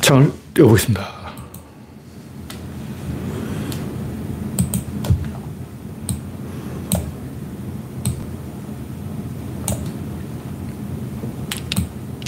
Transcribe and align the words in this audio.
창을 0.00 0.32
띄워보겠습니다. 0.54 1.18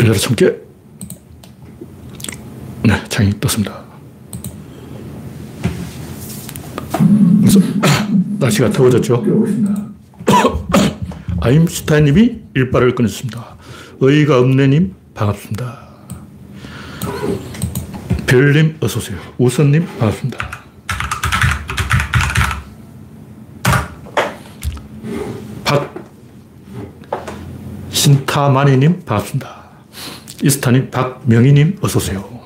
열려라 0.00 0.18
참깨. 0.18 0.56
네, 2.82 3.04
창이 3.08 3.38
떴습니다. 3.38 3.84
그래서 7.40 7.60
날씨가 8.40 8.70
더워졌죠. 8.70 9.24
아임슈타인님이 11.40 12.40
일발을 12.54 12.94
끊었습니다. 12.94 13.56
의의가 14.00 14.38
없네님 14.40 14.94
반갑습니다. 15.14 15.89
별님 18.30 18.76
어서오세요. 18.78 19.18
우선님 19.38 19.84
반갑습니다. 19.98 20.60
박 25.64 25.92
신타마니님 27.90 29.04
반갑습니다. 29.04 29.62
이스타님 30.44 30.92
박명희님 30.92 31.78
어서오세요. 31.80 32.40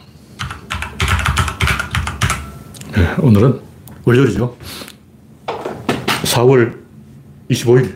네, 2.96 3.14
오늘은 3.18 3.60
월요일이죠. 4.06 4.56
4월 5.46 6.78
25일. 7.50 7.94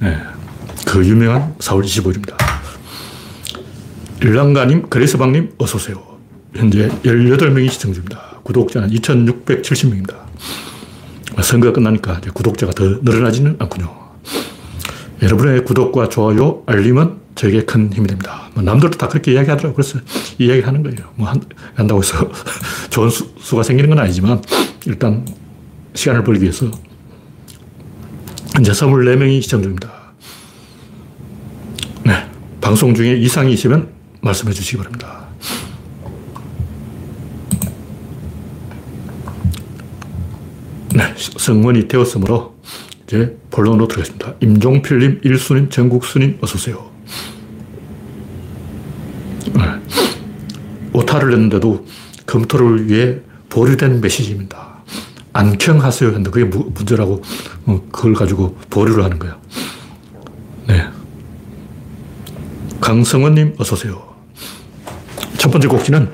네, 0.00 0.22
그 0.86 1.02
유명한 1.06 1.56
4월 1.56 1.82
25일입니다. 1.82 2.36
일랑가님, 4.20 4.90
그레스방님 4.90 5.54
어서오세요. 5.56 6.13
현재 6.54 6.88
18명이 6.88 7.70
시청 7.70 7.92
중입니다. 7.92 8.40
구독자는 8.44 8.90
2670명입니다. 8.90 10.14
선거가 11.42 11.72
끝나니까 11.72 12.20
구독자가 12.32 12.72
더 12.72 12.84
늘어나지는 13.02 13.56
않군요. 13.58 13.92
여러분의 15.22 15.64
구독과 15.64 16.08
좋아요, 16.08 16.62
알림은 16.66 17.24
저에게 17.34 17.64
큰 17.64 17.92
힘이 17.92 18.06
됩니다. 18.06 18.50
뭐 18.54 18.62
남들도 18.62 18.98
다 18.98 19.08
그렇게 19.08 19.32
이야기하더라고요. 19.32 19.74
그래서 19.74 19.98
이야기 20.38 20.60
하는 20.60 20.82
거예요. 20.82 20.98
뭐 21.16 21.28
한, 21.28 21.42
한다고 21.74 22.02
해서 22.02 22.30
좋은 22.90 23.10
수, 23.10 23.32
수가 23.40 23.62
생기는 23.62 23.90
건 23.90 23.98
아니지만 23.98 24.40
일단 24.86 25.26
시간을 25.94 26.22
벌기 26.22 26.42
위해서 26.42 26.70
현재 28.54 28.70
24명이 28.70 29.42
시청 29.42 29.62
중입니다. 29.62 29.92
네. 32.04 32.28
방송 32.60 32.94
중에 32.94 33.16
이상이 33.16 33.52
있으면 33.54 33.88
말씀해 34.20 34.52
주시기 34.52 34.76
바랍니다. 34.76 35.24
네. 35.24 35.24
성원이 41.16 41.88
되었으므로 41.88 42.54
이제 43.06 43.36
본론으로 43.50 43.88
들어가겠습니다. 43.88 44.34
임종필님, 44.40 45.20
일수님, 45.22 45.70
정국수님, 45.70 46.38
어서오세요. 46.40 46.90
네. 49.54 49.62
오타를 50.92 51.30
냈는데도 51.30 51.86
검토를 52.26 52.88
위해 52.88 53.18
보류된 53.50 54.00
메시지입니다. 54.00 54.74
안경하세요 55.32 56.08
했는데 56.10 56.30
그게 56.30 56.44
문제라고 56.44 57.22
어, 57.66 57.82
그걸 57.90 58.14
가지고 58.14 58.56
보류를 58.70 59.04
하는 59.04 59.18
거야. 59.18 59.38
네. 60.66 60.86
강성원님 62.80 63.54
어서오세요. 63.58 64.14
첫 65.38 65.50
번째 65.50 65.68
곡지는 65.68 66.10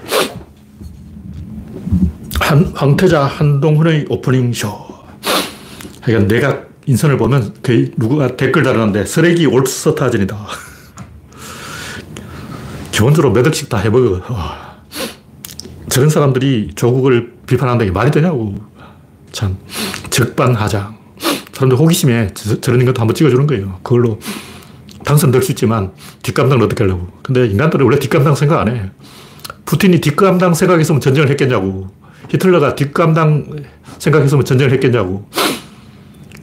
한, 2.51 2.73
황태자 2.75 3.27
한동훈의 3.27 4.07
오프닝 4.09 4.53
쇼. 4.53 4.77
그러니까 6.03 6.35
내가 6.35 6.63
인선을 6.85 7.17
보면 7.17 7.55
그 7.63 7.93
누가 7.97 8.37
댓글 8.37 8.65
달았는데 8.65 9.05
쓰레기 9.05 9.47
올스타전이다. 9.47 10.37
기본적으로 12.91 13.33
몇 13.33 13.47
억씩 13.47 13.69
다 13.69 13.79
해먹어. 13.79 14.35
와. 14.35 14.81
저런 15.89 16.11
사람들이 16.11 16.73
조국을 16.75 17.35
비판한다는 17.47 17.93
게 17.93 17.97
말이 17.97 18.11
되냐고. 18.11 18.57
참, 19.31 19.57
적반하장. 20.11 20.99
사람들 21.53 21.79
호기심에 21.79 22.35
저, 22.35 22.73
런 22.73 22.85
것도 22.85 23.01
한번 23.01 23.15
찍어주는 23.15 23.47
거예요. 23.47 23.79
그걸로 23.85 24.19
당선 25.05 25.31
될 25.31 25.41
수 25.41 25.53
있지만 25.53 25.93
뒷감당을 26.25 26.65
어떻게 26.65 26.83
하려고. 26.83 27.07
근데 27.23 27.47
인간들은 27.47 27.87
원래 27.87 27.97
뒷감당 28.01 28.35
생각 28.35 28.59
안 28.59 28.75
해. 28.75 28.91
푸틴이 29.67 30.01
뒷감당 30.01 30.55
생각했으면 30.55 31.01
전쟁을 31.01 31.31
했겠냐고. 31.31 32.00
히틀러가 32.31 32.77
뒷감당 32.77 33.47
생각했으면 33.99 34.45
전쟁을 34.45 34.73
했겠냐고. 34.75 35.29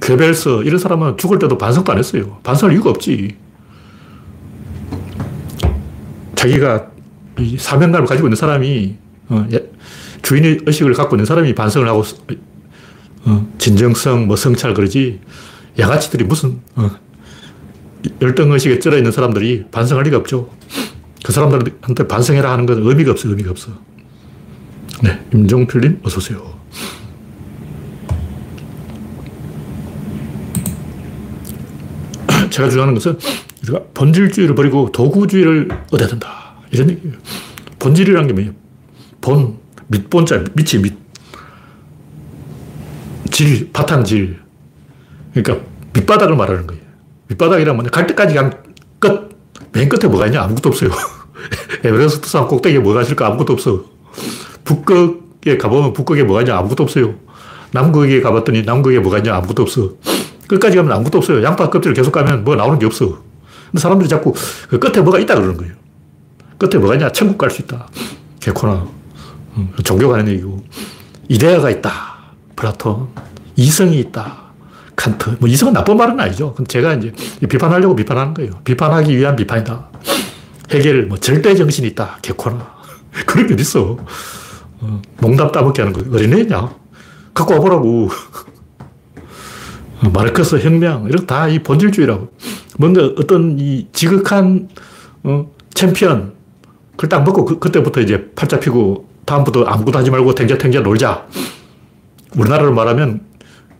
괴벨서, 0.02 0.64
이런 0.64 0.80
사람은 0.80 1.18
죽을 1.18 1.40
때도 1.40 1.58
반성도 1.58 1.92
안 1.92 1.98
했어요. 1.98 2.40
반성할 2.44 2.76
이유가 2.76 2.90
없지. 2.90 3.36
자기가 6.36 6.88
이 7.40 7.58
사명감을 7.58 8.08
가지고 8.08 8.28
있는 8.28 8.36
사람이, 8.36 8.96
어, 9.30 9.48
예, 9.52 9.70
주인의 10.22 10.60
의식을 10.66 10.94
갖고 10.94 11.16
있는 11.16 11.26
사람이 11.26 11.56
반성을 11.56 11.88
하고 11.88 12.04
어, 13.26 13.48
진정성, 13.58 14.28
뭐 14.28 14.36
성찰 14.36 14.74
그러지. 14.74 15.20
양아치들이 15.80 16.24
무슨 16.24 16.60
어, 16.76 16.90
열등 18.22 18.52
의식에 18.52 18.80
쩔어 18.80 18.98
있는 18.98 19.12
사람들이 19.12 19.66
반성할 19.72 20.06
리가 20.06 20.18
없죠. 20.18 20.50
그 21.24 21.32
사람들한테 21.32 22.08
반성해라 22.08 22.52
하는 22.52 22.66
건 22.66 22.82
의미가 22.84 23.12
없어, 23.12 23.30
의미가 23.30 23.52
없어. 23.52 23.72
네, 25.04 25.20
임종필님 25.34 26.02
어서 26.04 26.18
오세요. 26.18 26.58
제가 32.50 32.70
주장하는 32.70 32.94
것은 32.96 33.20
우리가 33.64 33.84
본질주의를 33.94 34.56
버리고 34.56 34.92
도구주의를 34.92 35.68
얻어야 35.92 36.08
된다. 36.08 36.56
이런 36.72 36.90
얘기예요. 36.90 37.16
본질이라는 37.80 38.28
게 38.28 38.34
뭐예요? 38.34 38.52
본, 39.22 39.58
밑본자, 39.88 40.44
밑이 40.54 40.82
밑. 40.82 40.98
질, 43.32 43.72
바탕질. 43.72 44.40
그러니까 45.34 45.66
밑바닥을 45.94 46.36
말하는 46.36 46.66
거예요. 46.66 46.82
밑바닥이란 47.28 47.76
뭐냐. 47.76 47.92
갈 47.92 48.08
때까지 48.08 48.34
그냥 48.34 48.64
끝. 49.00 49.38
맨 49.74 49.90
끝에 49.90 50.10
뭐가 50.10 50.26
있냐? 50.28 50.42
아무것도 50.44 50.70
없어요. 50.70 50.90
에베레스트 51.84 52.28
산 52.30 52.48
꼭대기에 52.48 52.80
뭐가 52.80 53.04
있을까? 53.04 53.28
아무것도 53.28 53.54
없어. 53.54 53.86
북극에 54.68 55.58
가보면 55.58 55.94
북극에 55.94 56.24
뭐가 56.24 56.42
있냐? 56.42 56.58
아무것도 56.58 56.84
없어요. 56.84 57.16
남극에 57.72 58.22
가봤더니 58.22 58.64
남극에 58.64 59.00
뭐가 59.00 59.20
있냐? 59.20 59.36
아무것도 59.36 59.64
없어. 59.64 59.92
끝까지 60.48 60.76
가면 60.78 60.92
아무것도 60.92 61.18
없어요. 61.20 61.44
양파 61.44 61.70
껍질을 61.70 61.96
계속 61.96 62.12
가면 62.12 62.44
뭐 62.44 62.56
나오는 62.56 62.78
게 62.78 62.86
없어. 62.86 63.06
근데 63.72 63.80
사람들이 63.82 64.10
자꾸 64.10 64.34
그 64.70 64.78
끝에 64.80 65.02
뭐가 65.02 65.20
있다 65.20 65.36
그러는 65.36 65.58
거예요. 65.58 65.74
끝에 66.58 66.78
뭐가 66.80 66.96
있냐? 66.96 67.10
천국 67.12 67.38
갈 67.38 67.50
수 67.50 67.62
있다. 67.62 67.88
개코나. 68.40 68.88
종교가 69.84 70.18
아닌 70.18 70.34
얘기고. 70.34 70.64
이데아가 71.30 71.70
있다. 71.70 72.18
플라톤. 72.56 73.08
이성이 73.56 74.00
있다. 74.00 74.38
칸트. 74.96 75.38
뭐 75.40 75.48
이성은 75.48 75.74
나쁜 75.74 75.96
말은 75.98 76.20
아니죠. 76.20 76.54
근데 76.54 76.68
제가 76.68 76.94
이제 76.96 77.14
비판하려고 77.48 77.96
비판하는 77.96 78.34
거예요. 78.34 78.52
비판하기 78.64 79.16
위한 79.18 79.36
비판이다. 79.36 79.90
해결, 80.72 81.06
뭐 81.06 81.18
절대 81.18 81.56
정신이 81.56 81.88
있다. 81.90 82.20
개코나. 82.22 82.76
그런 83.26 83.48
게 83.48 83.54
어딨어. 83.54 83.98
어, 84.82 85.02
농담 85.20 85.52
따먹게 85.52 85.82
하는 85.82 85.94
거예요. 85.94 86.14
어린애냐? 86.14 86.76
갖고 87.34 87.54
와보라고. 87.54 88.10
어, 90.04 90.10
마르크스 90.14 90.58
혁명, 90.60 91.08
이런 91.08 91.26
다 91.26 91.48
이 91.50 91.60
본질주의라고. 91.64 92.30
뭔가 92.78 93.02
어떤 93.18 93.58
이 93.60 93.88
지극한, 93.94 94.70
어, 95.24 95.52
챔피언, 95.74 96.34
그걸 96.92 97.10
딱 97.10 97.24
먹고 97.24 97.46
그, 97.46 97.60
그때부터 97.60 98.02
이제 98.02 98.30
팔자 98.36 98.60
피고 98.60 99.08
다음부터 99.26 99.64
아무것도 99.64 99.98
하지 99.98 100.12
말고 100.12 100.36
탱자탱자 100.36 100.82
놀자. 100.82 101.28
우리나라로 102.36 102.74
말하면 102.74 103.22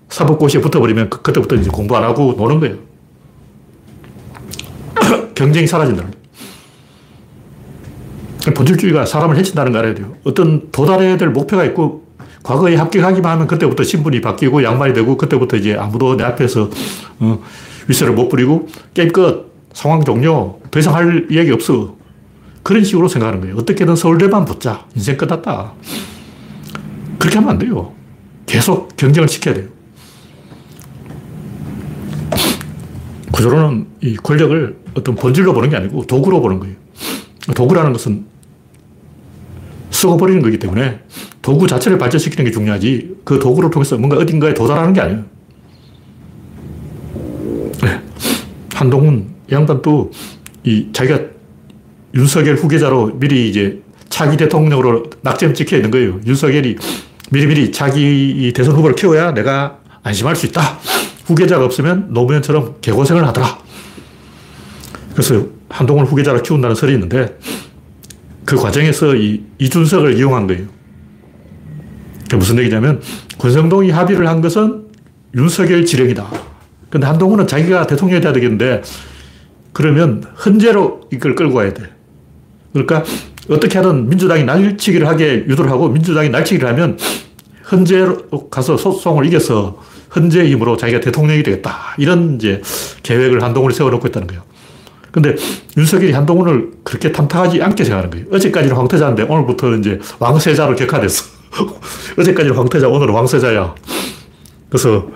사법고시에 0.10 0.62
붙어버리면 0.62 1.10
그, 1.10 1.34
때부터 1.34 1.56
이제 1.56 1.70
공부 1.70 1.96
안 1.96 2.04
하고 2.04 2.34
노는 2.38 2.60
거예요. 2.60 2.76
경쟁이 5.36 5.68
사라진다는 5.68 6.12
거예요. 6.12 6.17
본질주의가 8.54 9.06
사람을 9.06 9.38
해친다는 9.38 9.72
거 9.72 9.80
알아야 9.80 9.94
돼요. 9.94 10.14
어떤 10.24 10.72
도달해야 10.72 11.18
될 11.18 11.30
목표가 11.30 11.64
있고 11.66 12.06
과거에 12.44 12.76
합격하기만 12.76 13.32
하면 13.32 13.48
그때부터 13.48 13.84
신분이 13.84 14.22
바뀌고 14.22 14.64
양말이 14.64 14.94
되고 14.94 15.18
그때부터 15.18 15.58
이제 15.58 15.76
아무도 15.76 16.16
내 16.16 16.24
앞에서 16.24 16.70
어, 17.20 17.40
위세를 17.88 18.14
못 18.14 18.30
부리고 18.30 18.68
게임 18.94 19.12
끝. 19.12 19.48
상황 19.74 20.04
종료. 20.04 20.60
더 20.72 20.80
이상 20.80 20.96
할 20.96 21.28
이야기 21.30 21.52
없어. 21.52 21.96
그런 22.64 22.84
식으로 22.84 23.08
생각하는 23.08 23.42
거예요. 23.42 23.58
어떻게든 23.58 23.96
서울대만 23.96 24.44
붙자. 24.44 24.88
인생 24.96 25.16
끝났다. 25.16 25.74
그렇게 27.20 27.38
하면 27.38 27.52
안 27.52 27.60
돼요. 27.60 27.94
계속 28.48 28.98
경쟁을 28.98 29.28
시켜야 29.30 29.54
돼요. 29.54 29.68
구조로는 33.32 33.88
이 34.02 34.16
권력을 34.16 34.78
어떤 34.96 35.14
본질로 35.14 35.54
보는 35.54 35.70
게 35.70 35.76
아니고 35.76 36.08
도구로 36.08 36.42
보는 36.42 36.60
거예요. 36.60 36.76
도구라는 37.56 37.94
것은 37.94 38.26
썩어버리는 39.98 40.42
거기 40.44 40.60
때문에 40.60 41.00
도구 41.42 41.68
자체를 41.68 41.98
발전시키는 41.98 42.46
게 42.46 42.52
중요하지 42.52 43.16
그 43.24 43.40
도구를 43.40 43.72
통해서 43.72 43.98
뭔가 43.98 44.18
어딘가에 44.18 44.54
도달하는 44.54 44.94
게 44.94 45.02
아니에요. 45.02 45.24
네. 47.82 48.02
한동훈 48.74 49.28
양반도 49.52 50.12
이 50.64 50.90
자기가 50.94 51.20
윤석열 52.14 52.56
후계자로 52.56 53.18
미리 53.18 53.50
이제 53.50 53.82
차기 54.10 54.38
대통령으로 54.38 55.10
낙점 55.22 55.54
찍혀 55.54 55.78
있는 55.78 55.90
거예요. 55.90 56.20
윤석열이 56.26 56.78
미리미리 57.32 57.72
자기 57.72 58.54
대선 58.56 58.76
후보를 58.76 58.96
키워야 58.96 59.34
내가 59.34 59.80
안심할 60.04 60.36
수 60.36 60.46
있다. 60.46 60.80
후계자가 61.26 61.66
없으면 61.66 62.14
노무현처럼 62.14 62.76
개고생을 62.82 63.28
하더라. 63.28 63.60
그래서 65.14 65.48
한동훈 65.70 66.06
후계자를 66.06 66.44
키운다는 66.44 66.76
설이 66.76 66.94
있는데 66.94 67.38
그 68.48 68.56
과정에서 68.56 69.14
이 69.14 69.44
이준석을 69.60 70.18
이용한 70.18 70.48
거예요. 70.48 70.68
무슨 72.36 72.58
얘기냐면 72.60 73.02
권성동이 73.38 73.92
합의를 73.92 74.26
한 74.26 74.40
것은 74.40 74.86
윤석열 75.36 75.86
지령이다. 75.86 76.26
근데 76.90 77.06
한동훈은 77.06 77.46
자기가 77.46 77.86
대통령이 77.88 78.22
돼야 78.22 78.32
되겠는데 78.32 78.84
그러면 79.74 80.24
헌재로 80.46 81.10
이걸 81.12 81.36
끌고 81.36 81.56
가야 81.56 81.74
돼. 81.74 81.84
그러니까 82.72 83.04
어떻게 83.50 83.80
하든 83.80 84.08
민주당이 84.08 84.46
날치기를 84.46 85.06
하게 85.06 85.44
유도를 85.46 85.70
하고 85.70 85.90
민주당이 85.90 86.30
날치기를 86.30 86.70
하면 86.70 86.98
헌재로 87.70 88.48
가서 88.50 88.78
소송을 88.78 89.26
이겨서 89.26 89.84
헌재 90.16 90.50
힘으로 90.50 90.78
자기가 90.78 91.02
대통령이 91.02 91.44
되겠다. 91.44 91.96
이런 91.98 92.36
이제 92.36 92.62
계획을 93.04 93.44
한동훈이 93.44 93.74
세워놓고 93.74 94.08
있다는 94.08 94.28
거예요. 94.28 94.44
근데 95.18 95.36
윤석열이 95.76 96.12
한동훈을 96.12 96.74
그렇게 96.84 97.12
탐탁하지 97.12 97.60
않게 97.60 97.84
생각하는 97.84 98.12
거예요. 98.12 98.28
어제까지는 98.32 98.76
황태자인데 98.76 99.24
오늘부터 99.24 99.74
이제 99.78 100.00
왕세자로 100.20 100.76
격화됐어. 100.76 101.26
어제까지는 102.20 102.56
황태자, 102.56 102.88
오늘은 102.88 103.16
왕세자야. 103.16 103.74
그래서 104.70 105.08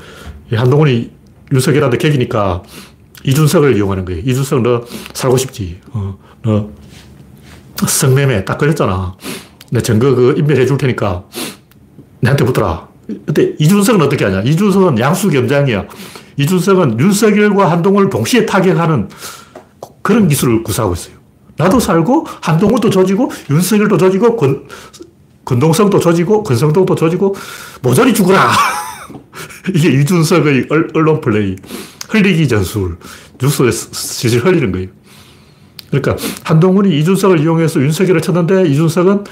한동훈이 0.52 1.12
윤석열한테 1.52 2.00
객이니까 2.00 2.64
이준석을 3.24 3.78
이용하는 3.78 4.04
거예요. 4.04 4.22
이준석 4.22 4.64
너 4.64 4.84
살고 5.14 5.38
싶지. 5.38 5.80
어, 5.92 6.18
너 6.42 6.72
성매매 7.88 8.44
딱 8.44 8.58
걸렸잖아. 8.58 9.16
내 9.70 9.82
증거 9.84 10.16
그 10.16 10.34
인멸해 10.36 10.66
줄 10.66 10.80
테니까 10.80 11.26
내한테 12.22 12.44
붙어라. 12.44 12.88
근데 13.06 13.54
이준석은 13.60 14.02
어떻게 14.02 14.26
하냐? 14.26 14.42
이준석은 14.42 14.98
양수 14.98 15.30
겸장이야. 15.30 15.86
이준석은 16.38 17.00
윤석열과 17.00 17.70
한동훈을 17.70 18.10
동시에 18.10 18.48
타격하는 18.48 19.08
그런 20.02 20.28
기술을 20.28 20.64
구사하고 20.64 20.94
있어요. 20.94 21.16
나도 21.58 21.80
살고, 21.80 22.26
한동훈도 22.42 22.90
조지고, 22.90 23.32
윤석열도 23.50 23.98
조지고, 23.98 24.36
권, 24.36 24.68
권동성도 25.46 26.00
조지고, 26.00 26.44
권성동도 26.44 26.96
조지고, 26.96 27.36
모조리 27.82 28.14
죽어라! 28.14 28.52
이게 29.74 29.90
이준석의 29.90 30.68
언론 30.94 31.22
플레이. 31.22 31.56
흘리기 32.10 32.48
전술. 32.48 32.98
뉴스에 33.42 33.72
실실 33.72 34.44
흘리는 34.46 34.72
거예요. 34.72 34.88
그러니까 35.90 36.16
한동훈이 36.44 36.98
이준석을 37.00 37.40
이용해서 37.40 37.82
윤석열을 37.82 38.22
쳤는데 38.22 38.68
이준석은 38.68 39.26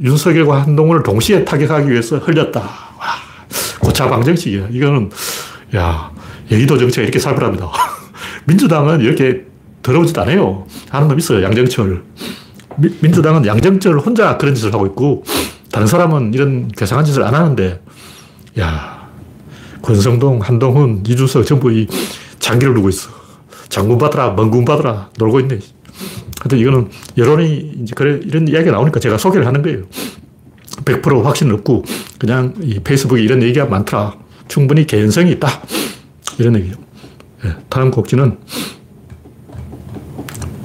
윤석열과 0.00 0.62
한동훈을 0.62 1.02
동시에 1.02 1.44
타격하기 1.44 1.90
위해서 1.90 2.18
흘렸다. 2.18 2.60
와, 2.60 3.06
고차방 3.80 4.24
정치야. 4.24 4.68
이거는, 4.70 5.10
야, 5.76 6.10
여의도 6.50 6.78
정치가 6.78 7.02
이렇게 7.02 7.18
살벌합니다. 7.18 7.70
민주당은 8.46 9.00
이렇게 9.00 9.44
더러우지도 9.84 10.22
않아요. 10.22 10.66
하는 10.88 11.06
놈 11.06 11.18
있어요. 11.18 11.44
양정철. 11.44 12.02
미, 12.78 12.88
민주당은 13.00 13.46
양정철 13.46 14.00
혼자 14.00 14.36
그런 14.36 14.54
짓을 14.54 14.72
하고 14.72 14.86
있고, 14.86 15.22
다른 15.70 15.86
사람은 15.86 16.34
이런 16.34 16.68
괴상한 16.68 17.04
짓을 17.04 17.22
안 17.22 17.34
하는데, 17.34 17.80
야, 18.58 19.08
권성동, 19.82 20.40
한동훈, 20.40 21.04
이준석 21.06 21.44
전부 21.46 21.70
이 21.70 21.86
장기를 22.40 22.74
두고 22.74 22.88
있어. 22.88 23.10
장군 23.68 23.98
받으라, 23.98 24.30
먼군 24.30 24.64
받으라, 24.64 25.10
놀고 25.18 25.40
있네. 25.40 25.58
하여튼 26.40 26.58
이거는 26.58 26.88
여론이 27.18 27.74
이제 27.82 27.92
그래, 27.94 28.18
이런 28.24 28.48
이야기가 28.48 28.72
나오니까 28.72 28.98
제가 29.00 29.18
소개를 29.18 29.46
하는 29.46 29.62
거예요. 29.62 29.82
100% 30.84 31.22
확신은 31.22 31.54
없고, 31.56 31.84
그냥 32.18 32.54
이 32.62 32.80
페이스북에 32.80 33.22
이런 33.22 33.42
얘기가 33.42 33.66
많더라. 33.66 34.14
충분히 34.48 34.86
개연성이 34.86 35.32
있다. 35.32 35.48
이런 36.38 36.56
얘기죠. 36.56 36.76
네, 37.42 37.50
다음 37.68 37.90
곡지는 37.90 38.38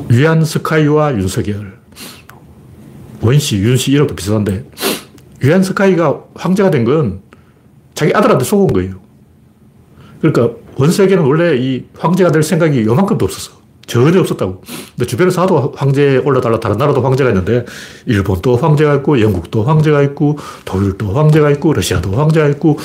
위안 0.09 0.43
스카이와 0.43 1.13
윤석열. 1.13 1.77
원씨, 3.21 3.57
윤씨 3.57 3.91
이름도 3.91 4.15
비슷한데, 4.15 4.65
위안 5.41 5.61
스카이가 5.63 6.23
황제가 6.35 6.71
된 6.71 6.85
건 6.85 7.21
자기 7.93 8.13
아들한테 8.13 8.45
속은 8.45 8.73
거예요. 8.73 8.95
그러니까 10.21 10.55
원세계는 10.77 11.23
원래 11.23 11.57
이 11.57 11.85
황제가 11.97 12.31
될 12.31 12.43
생각이 12.43 12.85
요만큼도 12.85 13.25
없었어. 13.25 13.59
전혀 13.85 14.19
없었다고. 14.21 14.61
근데 14.95 15.05
주변에서 15.05 15.41
하도 15.41 15.73
황제 15.75 16.17
올라달라 16.17 16.59
다른 16.59 16.77
나라도 16.77 17.01
황제가 17.01 17.29
있는데 17.31 17.65
일본도 18.05 18.55
황제가 18.55 18.95
있고 18.95 19.19
영국도 19.19 19.63
황제가 19.63 20.01
있고 20.03 20.37
독일도 20.63 21.11
황제가 21.11 21.49
있고 21.51 21.73
러시아도 21.73 22.11
황제가 22.11 22.47
있고 22.49 22.77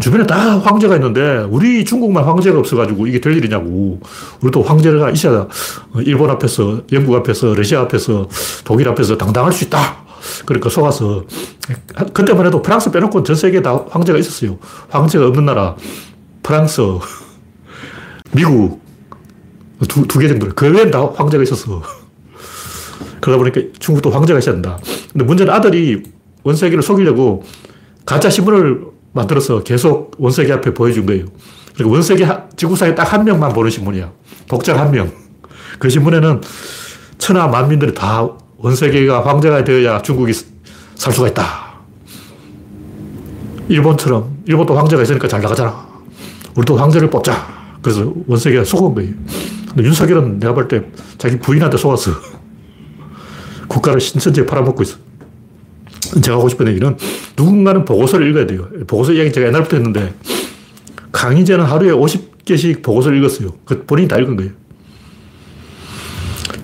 주변에 0.00 0.26
다 0.26 0.58
황제가 0.58 0.96
있는데 0.96 1.46
우리 1.50 1.84
중국만 1.84 2.24
황제가 2.24 2.58
없어가지고 2.58 3.06
이게 3.06 3.20
될 3.20 3.36
일이냐고. 3.36 4.00
우리도 4.40 4.62
황제가 4.62 5.10
있어야 5.10 5.46
일본 6.04 6.30
앞에서 6.30 6.82
영국 6.92 7.14
앞에서 7.16 7.54
러시아 7.54 7.80
앞에서 7.82 8.28
독일 8.64 8.88
앞에서 8.88 9.16
당당할 9.18 9.52
수 9.52 9.64
있다. 9.64 10.02
그러니까 10.46 10.70
속아서 10.70 11.24
그때만 12.12 12.46
해도 12.46 12.62
프랑스 12.62 12.90
빼놓고 12.90 13.22
전 13.24 13.36
세계에 13.36 13.60
다 13.60 13.84
황제가 13.90 14.18
있었어요. 14.18 14.58
황제가 14.88 15.26
없는 15.26 15.44
나라 15.44 15.76
프랑스, 16.42 16.80
미국 18.32 18.80
두, 19.88 20.06
두 20.06 20.18
개 20.20 20.28
정도. 20.28 20.48
그 20.54 20.70
외엔 20.72 20.90
다 20.90 21.04
황제가 21.14 21.42
있었어. 21.42 21.82
그러다 23.20 23.38
보니까 23.38 23.60
중국도 23.78 24.10
황제가 24.10 24.38
있어야 24.38 24.54
된다. 24.54 24.78
근데 25.12 25.24
문제는 25.24 25.52
아들이 25.52 26.02
원세계를 26.44 26.82
속이려고 26.82 27.44
가짜 28.06 28.30
신문을 28.30 28.91
만들어서 29.12 29.62
계속 29.62 30.12
원세계 30.18 30.52
앞에 30.54 30.74
보여준 30.74 31.06
거예요. 31.06 31.26
그리고 31.76 31.90
원세계 31.92 32.26
지구상에 32.56 32.94
딱 32.94 33.12
한 33.12 33.24
명만 33.24 33.52
보는 33.52 33.70
신문이야. 33.70 34.10
독자 34.48 34.78
한 34.78 34.90
명. 34.90 35.10
그 35.78 35.88
신문에는 35.88 36.40
천하 37.18 37.46
만민들이 37.48 37.92
다 37.94 38.28
원세계가 38.58 39.26
황제가 39.26 39.64
되어야 39.64 40.00
중국이 40.02 40.32
살 40.94 41.12
수가 41.12 41.28
있다. 41.28 41.72
일본처럼, 43.68 44.42
일본도 44.46 44.76
황제가 44.76 45.02
있으니까 45.02 45.28
잘 45.28 45.40
나가잖아. 45.40 45.86
우리도 46.56 46.76
황제를 46.76 47.08
뽑자. 47.10 47.62
그래서 47.80 48.12
원세계가 48.26 48.64
속은 48.64 48.94
거예요. 48.94 49.12
근데 49.68 49.84
윤석열은 49.84 50.38
내가 50.38 50.54
볼 50.54 50.68
때 50.68 50.82
자기 51.18 51.38
부인한테 51.38 51.76
속았어. 51.76 52.10
국가를 53.68 54.00
신천지에 54.00 54.44
팔아먹고 54.44 54.82
있어. 54.82 54.98
제가 56.22 56.36
하고 56.36 56.48
싶은 56.48 56.68
얘기는 56.68 56.96
누군가는 57.36 57.84
보고서를 57.84 58.28
읽어야 58.28 58.46
돼요. 58.46 58.68
보고서 58.86 59.12
이야기 59.12 59.32
제가 59.32 59.46
옛날부터 59.48 59.76
했는데 59.76 60.14
강희재는 61.12 61.64
하루에 61.64 61.92
50개씩 61.92 62.82
보고서를 62.82 63.18
읽었어요. 63.18 63.50
그 63.64 63.84
본인이 63.84 64.08
다 64.08 64.18
읽은 64.18 64.36
거예요. 64.36 64.50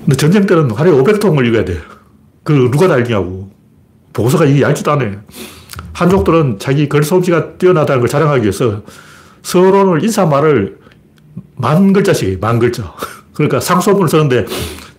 근데 0.05 0.17
전쟁 0.17 0.47
때는 0.47 0.71
하루에 0.71 0.93
500통을 0.93 1.47
읽어야 1.47 1.65
돼. 1.65 1.79
그 2.43 2.53
누가 2.73 2.89
다 2.89 2.99
읽냐고. 2.99 3.51
보고서가 4.13 4.47
이게 4.47 4.63
얇지도 4.63 4.91
않아요. 4.93 5.21
한족들은 5.93 6.59
자기 6.59 6.89
글 6.89 7.03
솜씨가 7.03 7.59
뛰어나다는 7.59 8.01
걸 8.01 8.09
자랑하기 8.09 8.43
위해서 8.43 8.83
서론을 9.43 10.03
인사말을 10.03 10.79
만 11.57 11.93
글자씩 11.93 12.41
만 12.41 12.59
글자. 12.59 12.95
그러니까 13.35 13.61
상소문을 13.61 14.09
쓰는데 14.09 14.47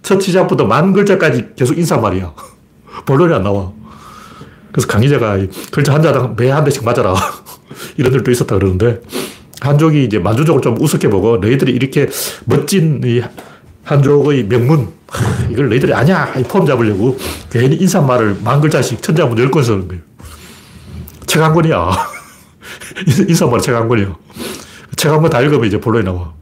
첫 0.04 0.22
시작부터 0.22 0.66
만 0.66 0.94
글자까지 0.94 1.50
계속 1.56 1.78
인사말이야. 1.78 2.34
본론이 3.06 3.34
안 3.34 3.44
나와. 3.44 3.72
그래서 4.72 4.88
강의자가 4.88 5.38
글자 5.72 5.94
한 5.94 6.02
자당 6.02 6.36
매 6.38 6.50
한 6.50 6.64
대씩 6.64 6.84
맞아라. 6.84 7.16
이런 7.98 8.14
일도 8.14 8.32
있었다 8.32 8.56
그러는데 8.56 9.02
한족이 9.62 10.04
이제 10.06 10.20
만주족을 10.20 10.62
좀 10.62 10.80
우습게 10.80 11.10
보고 11.10 11.38
너희들이 11.38 11.72
이렇게 11.72 12.08
멋진 12.46 13.02
이 13.04 13.22
한족의 13.84 14.44
명문 14.48 14.90
이걸 15.50 15.70
너희들이 15.70 15.94
이폼 16.40 16.66
잡으려고 16.66 17.18
괜히 17.50 17.76
인사말을 17.76 18.38
만 18.44 18.62
글자씩 18.62 19.02
천자문 19.02 19.38
열 19.40 19.50
권 19.52 19.64
쓰는 19.64 19.88
거예요. 19.88 20.02
책한 21.26 21.54
권이야. 21.54 21.90
인사말 23.28 23.62
책한 23.62 23.88
권이야. 23.88 24.16
책한권다 24.96 25.42
읽으면 25.42 25.66
이제 25.66 25.80
본론이 25.80 26.06
나와. 26.06 26.34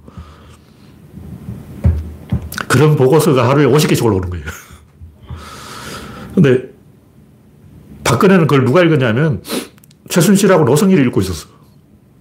그런 2.68 2.96
보고서가 2.96 3.48
하루에 3.48 3.66
50개씩 3.66 4.04
올라오는 4.06 4.30
거예요. 4.30 4.46
근데 6.36 6.70
박근혜는 8.08 8.48
그걸 8.48 8.66
누가 8.66 8.82
읽었냐면 8.84 9.44
최순실하고 10.10 10.64
노성일이 10.64 11.02
읽고 11.04 11.22
있었어. 11.22 11.50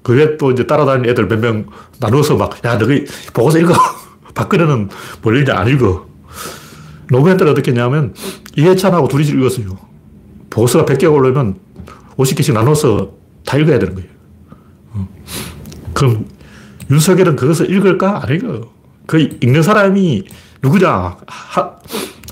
그 0.03 0.15
외에 0.15 0.37
또 0.37 0.51
이제 0.51 0.67
따라다니는 0.67 1.09
애들 1.11 1.27
몇 1.29 1.39
명 1.41 1.67
나눠서 2.01 2.37
막, 2.37 2.65
야, 2.65 2.77
너희 2.79 3.05
보고서 3.33 3.59
읽어. 3.59 3.75
박근혜는 4.35 4.89
뭘 5.23 5.39
읽냐, 5.39 5.55
안 5.57 5.69
읽어. 5.69 6.07
노무현 7.11 7.37
때는 7.37 7.53
어떻게 7.53 7.71
했냐면 7.71 8.15
이해찬하고 8.57 9.09
둘이 9.09 9.27
읽었어요. 9.29 9.79
보고서가 10.51 10.85
100개가 10.85 11.13
올라오면 11.13 11.57
50개씩 12.17 12.53
나눠서 12.53 13.13
다 13.45 13.57
읽어야 13.57 13.79
되는 13.79 13.95
거예요. 13.95 14.09
어. 14.93 15.09
그럼 15.95 16.27
윤석열은 16.91 17.37
그것을 17.37 17.71
읽을까? 17.71 18.23
안 18.25 18.35
읽어요. 18.35 18.71
그 19.07 19.19
읽는 19.41 19.63
사람이 19.63 20.25
누구냐? 20.63 21.17
하, 21.27 21.71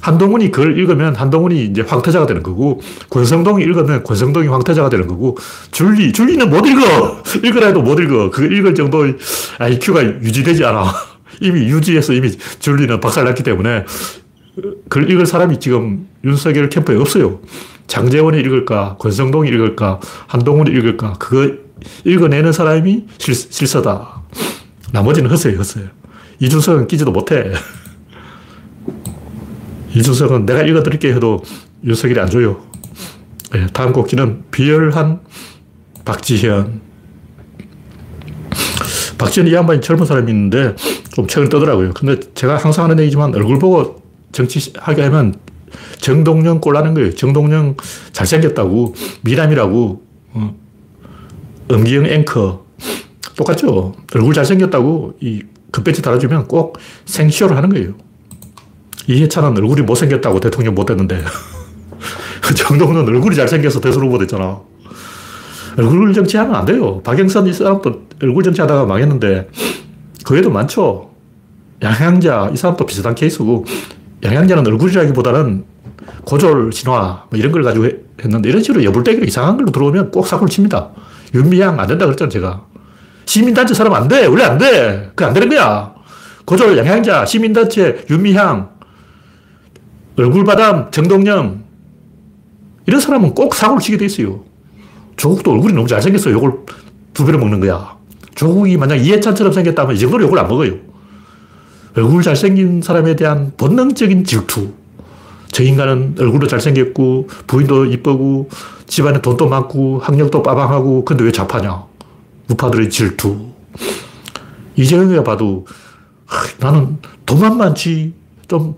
한동훈이 0.04 0.50
그걸 0.50 0.78
읽으면 0.78 1.14
한동훈이 1.14 1.64
이제 1.64 1.80
황태자가 1.80 2.26
되는 2.26 2.42
거고, 2.42 2.78
권성동이 3.08 3.64
읽으면 3.64 4.04
권성동이 4.04 4.48
황태자가 4.48 4.90
되는 4.90 5.06
거고, 5.06 5.38
줄리, 5.70 6.12
줄리는 6.12 6.50
못 6.50 6.66
읽어! 6.66 7.22
읽으라 7.42 7.68
해도 7.68 7.80
못 7.80 7.98
읽어. 7.98 8.30
그 8.30 8.44
읽을 8.44 8.74
정도의 8.74 9.16
IQ가 9.58 10.04
유지되지 10.04 10.62
않아. 10.66 10.92
이미 11.40 11.60
유지해서 11.60 12.12
이미 12.12 12.30
줄리는 12.58 13.00
박살났기 13.00 13.42
때문에, 13.42 13.86
그걸 14.90 15.10
읽을 15.10 15.24
사람이 15.24 15.58
지금 15.58 16.06
윤석열 16.22 16.68
캠프에 16.68 16.96
없어요. 16.96 17.40
장재원이 17.86 18.38
읽을까, 18.40 18.96
권성동이 18.98 19.48
읽을까, 19.48 20.00
한동훈이 20.26 20.70
읽을까, 20.70 21.14
그거 21.14 21.50
읽어내는 22.04 22.52
사람이 22.52 23.06
실, 23.16 23.34
실서다. 23.34 24.22
나머지는 24.92 25.30
허세예요, 25.30 25.58
허세. 25.58 25.80
이준석은 26.40 26.88
끼지도 26.88 27.10
못해. 27.10 27.52
이준석은 29.94 30.46
내가 30.46 30.62
읽어드릴게 30.62 31.12
해도 31.12 31.42
윤석열이 31.84 32.20
안 32.20 32.28
줘요. 32.28 32.60
네, 33.52 33.66
다음 33.72 33.92
곡지는 33.92 34.44
비열한 34.50 35.20
박지현. 36.04 36.80
박지현 39.16 39.46
이 39.46 39.54
양반이 39.54 39.80
젊은 39.80 40.04
사람이 40.06 40.30
있는데 40.30 40.74
좀 41.12 41.26
책을 41.26 41.48
떠더라고요. 41.48 41.92
근데 41.94 42.18
제가 42.34 42.56
항상 42.56 42.84
하는 42.84 42.98
얘기지만 42.98 43.34
얼굴 43.34 43.58
보고 43.58 44.02
정치하게 44.32 45.02
하면 45.04 45.36
정동영 45.98 46.60
꼴나는 46.60 46.94
거예요. 46.94 47.14
정동영 47.14 47.76
잘생겼다고, 48.12 48.94
미남이라고, 49.22 50.02
어. 50.32 50.56
음기영 51.70 52.06
앵커. 52.06 52.64
똑같죠? 53.36 53.94
얼굴 54.14 54.34
잘생겼다고 54.34 55.14
이 55.20 55.42
급배지 55.70 56.02
달아주면 56.02 56.46
꼭 56.46 56.78
생쇼를 57.06 57.56
하는 57.56 57.68
거예요. 57.70 57.94
이해찬은 59.06 59.56
얼굴이 59.56 59.82
못생겼다고 59.82 60.40
대통령 60.40 60.74
못 60.74 60.86
됐는데. 60.86 61.22
정동은 62.56 63.06
얼굴이 63.08 63.36
잘생겨서 63.36 63.80
대선 63.80 64.02
후보 64.02 64.18
됐잖아. 64.18 64.60
얼굴 65.76 66.12
정치하면 66.12 66.54
안 66.54 66.64
돼요. 66.64 67.02
박영선 67.02 67.46
이 67.46 67.52
사람도 67.52 68.02
얼굴 68.22 68.42
정치하다가 68.44 68.86
망했는데, 68.86 69.48
그 70.24 70.34
외에도 70.34 70.50
많죠. 70.50 71.10
양향자, 71.82 72.50
이 72.52 72.56
사람도 72.56 72.86
비슷한 72.86 73.14
케이스고, 73.14 73.64
양향자는 74.22 74.66
얼굴이라기보다는 74.66 75.64
고졸 76.24 76.70
진화, 76.70 77.24
뭐 77.28 77.38
이런 77.38 77.50
걸 77.50 77.62
가지고 77.62 77.88
했는데, 78.22 78.48
이런 78.48 78.62
식으로 78.62 78.84
여불대기로 78.84 79.26
이상한 79.26 79.56
걸로 79.56 79.72
들어오면 79.72 80.10
꼭 80.10 80.26
사고를 80.26 80.48
칩니다. 80.48 80.90
윤미향 81.34 81.80
안 81.80 81.86
된다 81.88 82.06
그랬잖아, 82.06 82.28
제가. 82.28 82.64
시민단체 83.26 83.74
사람 83.74 83.94
안 83.94 84.06
돼. 84.06 84.26
원래 84.26 84.44
안 84.44 84.58
돼. 84.58 85.10
그게 85.14 85.24
안 85.24 85.32
되는 85.34 85.48
거야. 85.48 85.92
고졸 86.44 86.76
양향자, 86.78 87.24
시민단체, 87.26 88.04
윤미향, 88.10 88.73
얼굴바담, 90.16 90.90
정동영. 90.90 91.64
이런 92.86 93.00
사람은 93.00 93.34
꼭 93.34 93.54
사고를 93.54 93.80
치게 93.80 93.96
돼 93.96 94.06
있어요. 94.06 94.44
조국도 95.16 95.52
얼굴이 95.52 95.72
너무 95.74 95.86
잘생겼어. 95.88 96.30
요걸 96.30 96.52
두 97.12 97.24
배로 97.24 97.38
먹는 97.38 97.60
거야. 97.60 97.96
조국이 98.34 98.76
만약 98.76 98.96
이해찬처럼 98.96 99.52
생겼다면 99.52 99.96
이 99.96 99.98
정도로 99.98 100.24
욕을 100.24 100.38
안 100.38 100.48
먹어요. 100.48 100.74
얼굴 101.96 102.22
잘생긴 102.22 102.82
사람에 102.82 103.16
대한 103.16 103.52
본능적인 103.56 104.24
질투. 104.24 104.72
저 105.48 105.62
인간은 105.62 106.16
얼굴도 106.18 106.48
잘생겼고, 106.48 107.28
부인도 107.46 107.84
이쁘고, 107.86 108.48
집안에 108.86 109.22
돈도 109.22 109.48
많고, 109.48 110.00
학력도 110.00 110.42
빠방하고, 110.42 111.04
근데 111.04 111.22
왜 111.22 111.30
잡하냐? 111.30 111.84
우파들의 112.50 112.90
질투. 112.90 113.36
이재명이가 114.74 115.22
봐도 115.22 115.64
나는 116.58 116.98
돈만 117.24 117.56
많지 117.56 118.12
좀 118.48 118.74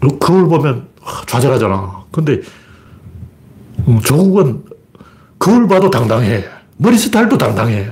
그걸 0.00 0.48
보면 0.48 0.88
좌절하잖아. 1.26 2.04
근데 2.10 2.40
어, 3.86 3.98
조국은 4.04 4.64
그걸 5.38 5.68
봐도 5.68 5.90
당당해. 5.90 6.44
머리 6.76 6.96
스타일도 6.96 7.38
당당해. 7.38 7.88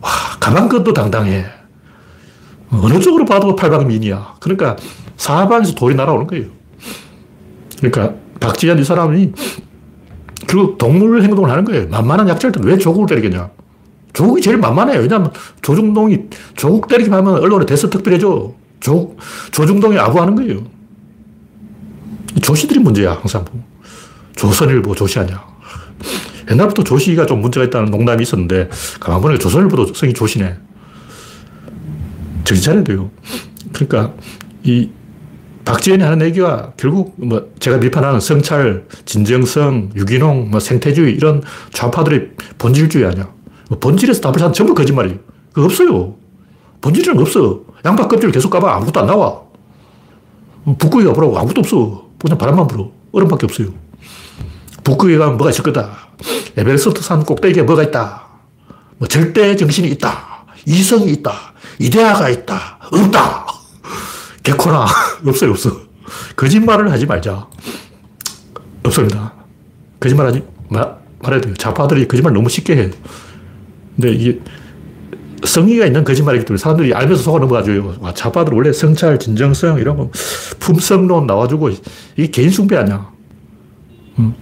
와, 0.00 0.10
가방끈도 0.40 0.92
당당해. 0.92 1.44
어느 2.70 3.00
쪽으로 3.00 3.24
봐도 3.24 3.54
팔방민이야. 3.54 4.36
그러니까 4.40 4.76
사방에서 5.16 5.74
돌이 5.74 5.94
날아오는 5.94 6.26
거예요. 6.26 6.46
그러니까 7.78 8.14
박지현 8.40 8.78
이 8.78 8.84
사람이 8.84 9.32
결국 10.48 10.78
동물 10.78 11.22
행동을 11.22 11.50
하는 11.50 11.64
거예요. 11.64 11.88
만만한 11.88 12.28
약자들 12.28 12.62
왜 12.64 12.76
조국을 12.78 13.06
때리겠냐. 13.08 13.50
조국이 14.12 14.42
제일 14.42 14.58
만만해요. 14.58 15.00
왜냐하면 15.00 15.32
조중동이 15.62 16.18
조국 16.54 16.88
때리기만 16.88 17.20
하면 17.20 17.42
언론에 17.42 17.64
대서 17.66 17.88
특별해줘. 17.88 18.52
조, 18.82 19.16
조중동이 19.52 19.96
아부하는 19.96 20.34
거예요. 20.34 20.64
조씨들이 22.42 22.80
문제야, 22.80 23.12
항상. 23.12 23.44
조선일보 24.34 24.94
조시하냐. 24.94 25.40
옛날부터 26.50 26.82
조시가 26.82 27.26
좀 27.26 27.40
문제가 27.40 27.64
있다는 27.64 27.90
농담이 27.90 28.22
있었는데, 28.22 28.68
가만 28.98 29.20
보니까 29.20 29.40
조선일보도 29.40 29.94
성이 29.94 30.12
조시네. 30.12 30.56
정신 32.42 32.64
차려야 32.64 32.82
돼요. 32.82 33.10
그러니까, 33.72 34.12
이 34.64 34.90
박지현이 35.64 36.02
하는 36.02 36.26
얘기가 36.26 36.72
결국 36.76 37.14
뭐 37.16 37.52
제가 37.60 37.78
비판하는 37.78 38.18
성찰, 38.18 38.84
진정성, 39.04 39.90
유기농, 39.94 40.50
뭐 40.50 40.58
생태주의 40.58 41.14
이런 41.14 41.40
좌파들의 41.72 42.30
본질주의 42.58 43.06
아니야. 43.06 43.32
뭐 43.68 43.78
본질에서 43.78 44.20
답을 44.20 44.38
찾는 44.38 44.54
전부 44.54 44.74
거짓말이에요. 44.74 45.18
그거 45.52 45.66
없어요. 45.66 46.16
본질은 46.80 47.16
없어. 47.20 47.71
양파 47.84 48.06
껍질 48.06 48.30
계속 48.30 48.50
까봐 48.50 48.76
아무것도 48.76 49.00
안 49.00 49.06
나와. 49.06 49.42
북극에 50.78 51.04
가보라고 51.06 51.38
아무것도 51.38 51.60
없어. 51.60 52.06
그냥 52.20 52.38
바람만 52.38 52.66
불어. 52.66 52.90
얼음밖에 53.12 53.46
없어요. 53.46 53.68
북극에 54.84 55.18
가면 55.18 55.36
뭐가 55.36 55.50
있을 55.50 55.64
거다. 55.64 55.90
에베레스트 56.56 57.02
산 57.02 57.24
꼭대기에 57.24 57.62
뭐가 57.64 57.82
있다. 57.84 58.28
뭐 58.98 59.08
절대 59.08 59.56
정신이 59.56 59.88
있다. 59.88 60.44
이성이 60.66 61.12
있다. 61.12 61.32
이데아가 61.78 62.28
있다. 62.28 62.78
없다. 62.92 63.46
개코나. 64.42 64.86
없어요, 65.26 65.50
없어. 65.50 65.70
거짓말을 66.36 66.90
하지 66.90 67.06
말자. 67.06 67.48
없습니다. 68.84 69.32
거짓말 69.98 70.26
하지, 70.26 70.44
말, 70.68 70.96
말해야 71.20 71.40
돼요. 71.40 71.54
좌파들이 71.54 72.06
거짓말 72.08 72.32
너무 72.32 72.48
쉽게 72.48 72.76
해요. 72.76 72.90
근데 73.96 74.12
이게 74.12 74.40
성의가 75.44 75.86
있는 75.86 76.04
거짓말이기 76.04 76.44
때문에 76.44 76.58
사람들이 76.58 76.94
알면서 76.94 77.22
속아 77.22 77.38
넘어가죠. 77.40 77.96
와, 78.00 78.14
좌파들 78.14 78.54
원래 78.54 78.72
성찰, 78.72 79.18
진정성, 79.18 79.78
이런 79.78 79.96
거, 79.96 80.10
품성론 80.60 81.26
나와주고, 81.26 81.70
이게 82.16 82.30
개인 82.30 82.50
숭배 82.50 82.76
아니야. 82.76 83.10
음. 84.18 84.34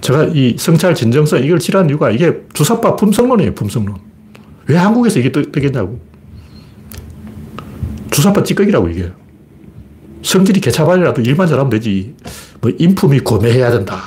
제가 0.00 0.24
이 0.32 0.56
성찰, 0.58 0.94
진정성, 0.94 1.44
이걸 1.44 1.60
싫어하는 1.60 1.90
이유가 1.90 2.10
이게 2.10 2.42
주사파 2.52 2.96
품성론이에요, 2.96 3.54
품성론. 3.54 3.96
왜 4.66 4.76
한국에서 4.76 5.18
이게 5.18 5.32
뜨, 5.32 5.50
겠냐고 5.50 6.00
주사파 8.10 8.42
찌꺼기라고, 8.42 8.88
이게. 8.88 9.10
성질이 10.22 10.60
개차반이라도 10.60 11.22
일만 11.22 11.48
잘하면 11.48 11.70
되지. 11.70 12.14
뭐, 12.60 12.70
인품이 12.78 13.20
고매해야 13.20 13.70
된다. 13.70 14.00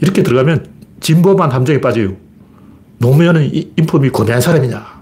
이렇게 0.00 0.22
들어가면 0.22 0.66
진보만 1.00 1.50
함정에 1.50 1.80
빠져요. 1.80 2.16
노무현은 2.98 3.50
인품이 3.76 4.10
고대한 4.10 4.40
사람이냐. 4.40 4.95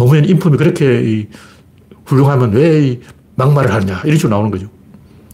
노무현 0.00 0.24
인품이 0.24 0.56
그렇게 0.56 1.28
훌륭하면 2.06 2.52
왜 2.52 2.98
막말을 3.34 3.70
하느냐. 3.70 4.00
이런 4.04 4.16
식으로 4.16 4.30
나오는 4.30 4.50
거죠. 4.50 4.66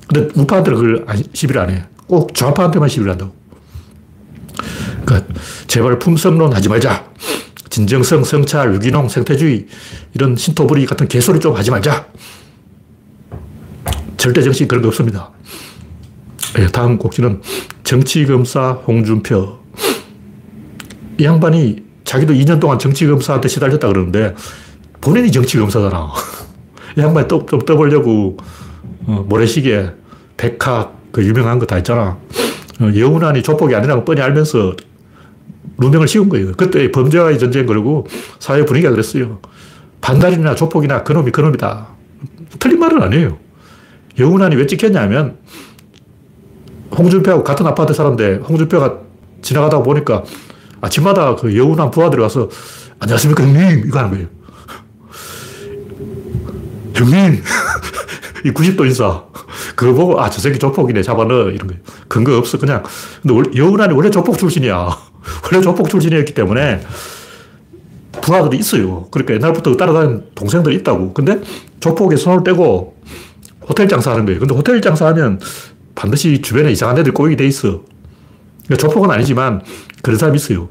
근데 0.09 0.29
우파한테 0.35 0.73
그걸 0.73 1.07
시비를 1.33 1.63
안 1.63 1.71
해. 1.71 1.85
꼭 2.09 2.35
좌파한테만 2.35 2.89
시비를 2.89 3.13
한다고. 3.13 3.33
그러니까 5.05 5.33
제발 5.69 6.01
품성론 6.01 6.53
하지 6.53 6.69
말자. 6.69 7.09
진정성, 7.71 8.25
성찰, 8.25 8.75
유기농, 8.75 9.09
생태주의 9.09 9.69
이런 10.15 10.35
신토부리 10.35 10.85
같은 10.87 11.07
개소리 11.07 11.39
좀 11.39 11.55
하지 11.55 11.71
말자. 11.71 12.09
절대 14.17 14.43
정신 14.43 14.67
그런 14.67 14.83
거 14.83 14.89
없습니다. 14.89 15.31
네, 16.57 16.67
다음 16.73 16.99
곡지는 16.99 17.41
정치검사 17.85 18.73
홍준표. 18.85 19.61
이 21.19 21.25
양반이 21.25 21.86
자기도 22.07 22.33
2년 22.33 22.61
동안 22.61 22.79
정치검사한테 22.79 23.49
시달렸다 23.49 23.89
그러는데 23.89 24.35
본인이 25.01 25.31
정치검사잖아. 25.31 26.13
이 26.97 27.01
양반이 27.01 27.29
또, 27.29 27.45
또 27.45 27.59
떠보려고 27.59 28.39
어, 29.07 29.25
모래시계, 29.29 29.91
백학, 30.37 30.97
그 31.13 31.25
유명한 31.25 31.59
거 31.59 31.67
다 31.67 31.77
있잖아. 31.79 32.17
어, 32.81 32.91
여운안이 32.97 33.43
조폭이 33.43 33.75
아니라고 33.75 34.05
뻔히 34.05 34.23
알면서 34.23 34.77
누명을 35.79 36.09
씌운 36.09 36.29
거예요. 36.29 36.53
그때 36.53 36.91
범죄와의 36.91 37.39
전쟁 37.39 37.67
걸고 37.67 38.07
사회 38.39 38.65
분위기가 38.65 38.91
그랬어요. 38.93 39.41
반달이나 40.01 40.55
조폭이나 40.55 41.03
그놈이 41.03 41.33
그놈이다. 41.33 41.89
틀린 42.61 42.79
말은 42.79 43.03
아니에요. 43.03 43.37
여운안이 44.19 44.57
왜 44.57 44.67
찍혔냐면 44.67 45.37
홍준표하고 46.97 47.43
같은 47.43 47.67
아파트 47.67 47.93
사는데 47.93 48.37
홍준표가 48.37 49.01
지나가다 49.43 49.83
보니까 49.83 50.23
아침마다 50.81 51.35
그 51.37 51.57
여운한 51.57 51.91
부하들이 51.91 52.21
와서 52.23 52.49
안녕하십니까 52.99 53.43
형님 53.45 53.87
이거 53.87 53.99
하는 53.99 54.11
거예요. 54.11 54.27
형님 56.95 57.43
이 58.45 58.51
90도 58.51 58.85
인사 58.87 59.25
그거 59.75 59.93
보고 59.93 60.21
아 60.21 60.31
저 60.31 60.41
새끼 60.41 60.59
조폭이네 60.59 61.03
잡아넣어 61.03 61.51
이런 61.51 61.67
거예요. 61.69 61.83
근거 62.09 62.37
없어 62.39 62.59
그냥 62.59 62.83
근데 63.23 63.57
여운한이 63.59 63.95
원래 63.95 64.11
조폭 64.11 64.39
출신이야. 64.39 64.75
원래 65.45 65.63
조폭 65.63 65.89
출신이었기 65.91 66.35
때문에 66.35 66.81
부하들이 68.23 68.59
있어요. 68.59 69.07
그러니까 69.11 69.35
옛날부터 69.35 69.77
따라다니는 69.77 70.27
동생들이 70.35 70.77
있다고. 70.77 71.13
근데 71.13 71.41
조폭에 71.81 72.17
손을 72.17 72.45
떼고 72.45 72.97
호텔 73.69 73.89
장사하는 73.89 74.25
거예요. 74.25 74.41
근데 74.41 74.55
호텔 74.55 74.81
장사하면 74.81 75.41
반드시 75.95 76.41
주변에 76.41 76.71
이상한 76.73 76.99
애들 76.99 77.13
꼬이게 77.13 77.37
돼 77.37 77.47
있어. 77.47 77.83
그러니까 78.67 78.89
조폭은 78.89 79.11
아니지만 79.11 79.63
그런 80.03 80.19
사람이 80.19 80.37
있어요. 80.37 80.69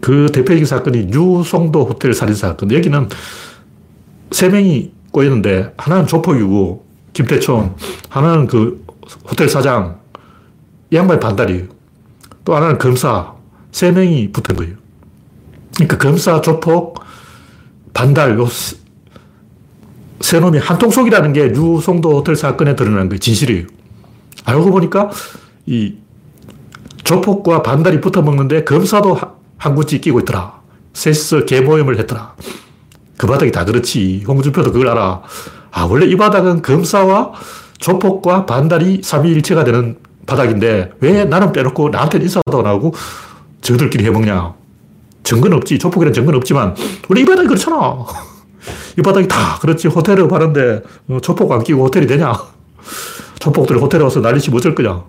그 0.00 0.30
대표적인 0.32 0.64
사건이 0.64 1.10
유송도 1.12 1.84
호텔 1.86 2.14
살인 2.14 2.34
사건. 2.34 2.72
여기는 2.72 3.08
세 4.30 4.48
명이 4.48 4.92
꼬였는데 5.10 5.74
하나는 5.76 6.06
조폭이고 6.06 6.86
김태총, 7.12 7.76
하나는 8.08 8.46
그 8.46 8.84
호텔 9.28 9.48
사장, 9.48 10.00
이 10.90 10.96
양반이 10.96 11.20
반달이에요. 11.20 11.64
또 12.44 12.54
하나는 12.54 12.78
검사, 12.78 13.34
세 13.72 13.90
명이 13.90 14.32
붙은 14.32 14.56
거예요. 14.56 14.74
그러니까 15.74 15.98
검사, 15.98 16.40
조폭, 16.40 17.00
반달, 17.92 18.38
요 18.38 18.48
세 20.20 20.38
놈이 20.38 20.58
한통 20.58 20.90
속이라는 20.90 21.32
게 21.32 21.46
유송도 21.50 22.18
호텔 22.18 22.36
사건에 22.36 22.76
드러난 22.76 23.08
거예요. 23.08 23.18
진실이에요. 23.18 23.66
알고 24.44 24.70
보니까 24.70 25.10
이 25.66 25.96
조폭과 27.10 27.64
반달이 27.64 28.00
붙어 28.00 28.22
먹는데 28.22 28.62
검사도 28.62 29.18
한 29.58 29.74
구찌 29.74 30.00
끼고 30.00 30.20
있더라. 30.20 30.60
셋이서 30.92 31.44
개모임을 31.44 31.98
했더라. 31.98 32.36
그 33.16 33.26
바닥이 33.26 33.50
다 33.50 33.64
그렇지. 33.64 34.22
홍준표도 34.28 34.70
그걸 34.70 34.90
알아. 34.90 35.20
아, 35.72 35.84
원래 35.90 36.06
이 36.06 36.16
바닥은 36.16 36.62
검사와 36.62 37.32
조폭과 37.78 38.46
반달이 38.46 39.00
삼위일체가 39.02 39.64
되는 39.64 39.98
바닥인데 40.24 40.92
왜 41.00 41.24
나는 41.24 41.50
빼놓고 41.50 41.88
나한테는 41.88 42.26
인사도 42.26 42.60
안 42.60 42.66
하고 42.66 42.94
저들끼리 43.60 44.04
해먹냐. 44.04 44.54
증거는 45.24 45.56
없지. 45.56 45.80
조폭이란 45.80 46.12
증거는 46.14 46.36
없지만 46.38 46.76
원래 47.08 47.22
이 47.22 47.24
바닥이 47.24 47.48
그렇잖아. 47.48 48.04
이 48.96 49.02
바닥이 49.02 49.26
다 49.26 49.58
그렇지. 49.60 49.88
호텔을 49.88 50.32
하는데 50.32 50.82
어, 51.08 51.18
조폭 51.20 51.50
안 51.50 51.64
끼고 51.64 51.86
호텔이 51.86 52.06
되냐. 52.06 52.34
조폭들이 53.40 53.80
호텔에 53.80 54.04
와서 54.04 54.20
난리치면 54.20 54.58
어쩔 54.58 54.76
거냐. 54.76 55.02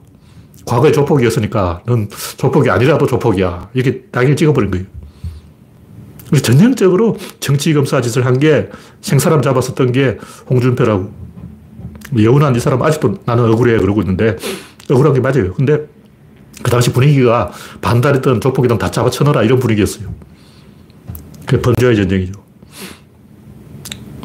과거에 0.65 0.91
조폭이었으니까 0.91 1.81
넌 1.85 2.07
조폭이 2.37 2.69
아니라도 2.69 3.05
조폭이야. 3.07 3.69
이렇게 3.73 4.03
낙인 4.11 4.35
찍어버린 4.35 4.71
거예요. 4.71 4.85
전형적으로 6.41 7.17
정치검사 7.41 7.99
짓을 8.01 8.25
한 8.25 8.39
게 8.39 8.69
생사람 9.01 9.41
잡았었던 9.41 9.91
게 9.91 10.17
홍준표라고. 10.49 11.11
여운한 12.21 12.55
이 12.55 12.59
사람 12.59 12.81
아직도 12.81 13.19
나는 13.25 13.45
억울해 13.45 13.77
그러고 13.77 14.01
있는데 14.01 14.35
억울한 14.89 15.13
게 15.13 15.19
맞아요. 15.21 15.53
근데 15.53 15.87
그 16.61 16.69
당시 16.69 16.91
분위기가 16.91 17.51
반달이든 17.81 18.41
조폭이든 18.41 18.77
다 18.77 18.91
잡아쳐넣어라 18.91 19.43
이런 19.43 19.59
분위기였어요. 19.59 20.13
그 21.45 21.59
범죄와의 21.61 21.95
전쟁이죠. 21.95 22.33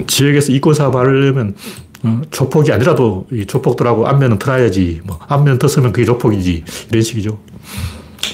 지역에서 0.06 0.52
이권 0.52 0.74
사업 0.74 0.94
하려면 0.96 1.48
어, 1.48 1.85
조폭이 2.30 2.72
아니라도 2.72 3.26
이 3.32 3.46
조폭들하고 3.46 4.06
안면은 4.06 4.38
틀어야지. 4.38 5.00
뭐 5.04 5.18
안면 5.28 5.58
텄으면 5.58 5.92
그게 5.92 6.04
조폭이지. 6.04 6.64
이런 6.90 7.02
식이죠. 7.02 7.38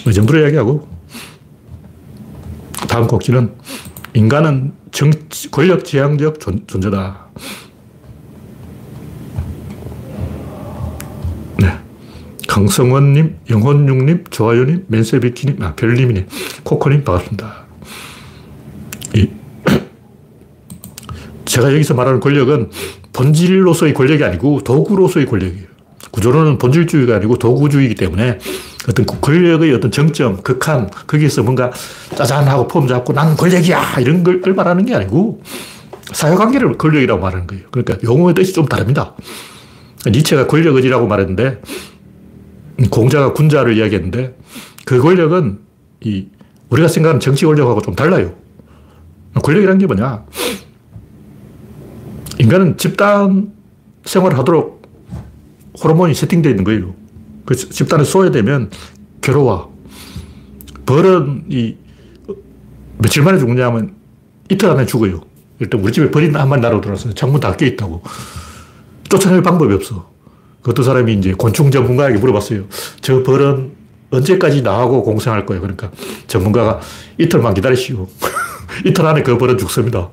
이 0.07 0.13
정도로 0.13 0.41
이야기하고 0.41 0.89
다음 2.89 3.07
꼭지는 3.07 3.53
인간은 4.15 4.73
정치, 4.91 5.51
권력 5.51 5.85
지향적 5.85 6.41
존, 6.41 6.65
존재다. 6.67 7.27
네. 11.59 11.79
강성원님, 12.47 13.39
영혼육님, 13.49 14.25
좋아요님, 14.29 14.85
맨세비키님, 14.89 15.63
아, 15.63 15.75
별님이네. 15.75 16.27
코코님, 16.65 17.05
반갑습니다. 17.05 17.65
이, 19.15 19.31
제가 21.47 21.73
여기서 21.73 21.95
말하는 21.95 22.21
권력은 22.21 22.71
본질로서의 23.13 23.95
권력이 23.95 24.25
아니고 24.25 24.61
도구로서의 24.63 25.27
권력이에요. 25.27 25.67
구조론은 26.11 26.59
본질주의가 26.59 27.17
아니고 27.17 27.39
도구주의이기 27.39 27.95
때문에 27.95 28.39
어떤 28.89 29.07
권력의 29.07 29.73
어떤 29.75 29.91
정점, 29.91 30.43
극한, 30.43 30.91
거기에서 31.07 31.43
뭔가 31.43 31.71
짜잔하고 32.17 32.69
폼 32.69 32.87
잡고 32.89 33.13
난 33.13 33.37
권력이야! 33.37 34.01
이런 34.01 34.23
걸 34.23 34.41
말하는 34.55 34.85
게 34.85 34.95
아니고 34.95 35.43
사회관계를 36.13 36.77
권력이라고 36.77 37.21
말하는 37.21 37.47
거예요. 37.47 37.65
그러니까 37.71 37.97
용어의 38.03 38.35
뜻이 38.35 38.53
좀 38.53 38.67
다릅니다. 38.67 39.15
니체가 40.07 40.47
권력의지라고 40.47 41.07
말했는데 41.07 41.61
공자가 42.91 43.33
군자를 43.33 43.77
이야기했는데 43.79 44.37
그 44.85 45.01
권력은 45.01 45.61
이 46.01 46.27
우리가 46.69 46.89
생각하는 46.89 47.21
정치 47.21 47.45
권력하고 47.45 47.81
좀 47.83 47.95
달라요. 47.95 48.35
권력이라는 49.43 49.79
게 49.79 49.87
뭐냐? 49.87 50.25
인간은 52.43 52.77
집단 52.77 53.53
생활을 54.05 54.37
하도록 54.39 54.83
호르몬이 55.83 56.13
세팅되어 56.13 56.51
있는 56.51 56.65
거예요. 56.65 56.93
그 57.47 57.55
집단에 57.55 58.03
소외되면 58.03 58.71
괴로워. 59.21 59.73
벌은 60.85 61.45
이 61.49 61.77
며칠 62.99 63.23
만에 63.23 63.39
죽느냐 63.39 63.67
하면 63.67 63.95
이틀 64.51 64.71
안에 64.71 64.87
죽어요. 64.87 65.21
일단 65.61 65.81
우리 65.81 65.93
집에 65.93 66.11
벌이 66.11 66.33
한 66.33 66.49
마리 66.49 66.61
날아들어서 66.61 67.13
창문 67.15 67.41
닫혀 67.41 67.65
있다고. 67.65 68.03
쫓아낼 69.09 69.41
방법이 69.43 69.73
없어. 69.75 70.11
그 70.63 70.73
어떤 70.73 70.85
사람이 70.85 71.15
이제 71.15 71.35
곤충 71.35 71.71
전문가에게 71.71 72.19
물어봤어요. 72.19 72.65
저 73.01 73.23
벌은 73.23 73.71
언제까지 74.11 74.63
나하고 74.63 75.05
공생할 75.05 75.47
거예요? 75.47 75.61
그러니까 75.61 75.93
전문가가 76.27 76.81
이틀만 77.19 77.55
기다리시오. 77.55 78.09
이틀 78.85 79.07
안에 79.07 79.23
그 79.23 79.39
벌은 79.39 79.59
죽습니다. 79.59 80.11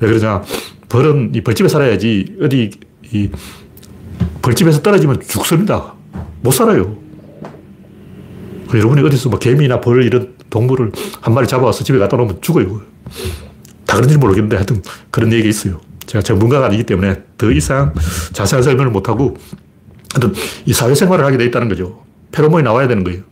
왜 0.00 0.08
그러냐. 0.08 0.42
벌은 0.90 1.30
이 1.34 1.40
벌집에 1.40 1.68
살아야지 1.68 2.36
어디 2.42 2.70
이 3.12 3.30
벌집에서 4.42 4.82
떨어지면 4.82 5.20
죽습니다. 5.20 5.94
못 6.42 6.50
살아요. 6.50 6.96
여러분이 8.74 9.06
어디서 9.06 9.30
뭐 9.30 9.38
개미나 9.38 9.80
벌 9.80 10.04
이런 10.04 10.34
동물을 10.50 10.92
한 11.20 11.32
마리 11.34 11.46
잡아와서 11.46 11.84
집에 11.84 11.98
갖다 11.98 12.16
놓으면 12.16 12.40
죽어요. 12.40 12.82
다 13.86 13.96
그런지 13.96 14.18
모르겠는데 14.18 14.56
하여튼 14.56 14.82
그런 15.10 15.32
얘기 15.32 15.48
있어요. 15.48 15.80
제가 16.06 16.22
전문가가 16.22 16.66
아니기 16.66 16.82
때문에 16.82 17.22
더 17.38 17.50
이상 17.52 17.94
자세한 18.32 18.64
설명을 18.64 18.90
못하고 18.90 19.36
하여튼 20.12 20.34
이 20.66 20.72
사회생활을 20.72 21.24
하게 21.24 21.38
돼 21.38 21.44
있다는 21.46 21.68
거죠. 21.68 22.02
페로몬이 22.32 22.64
나와야 22.64 22.88
되는 22.88 23.04
거예요. 23.04 23.22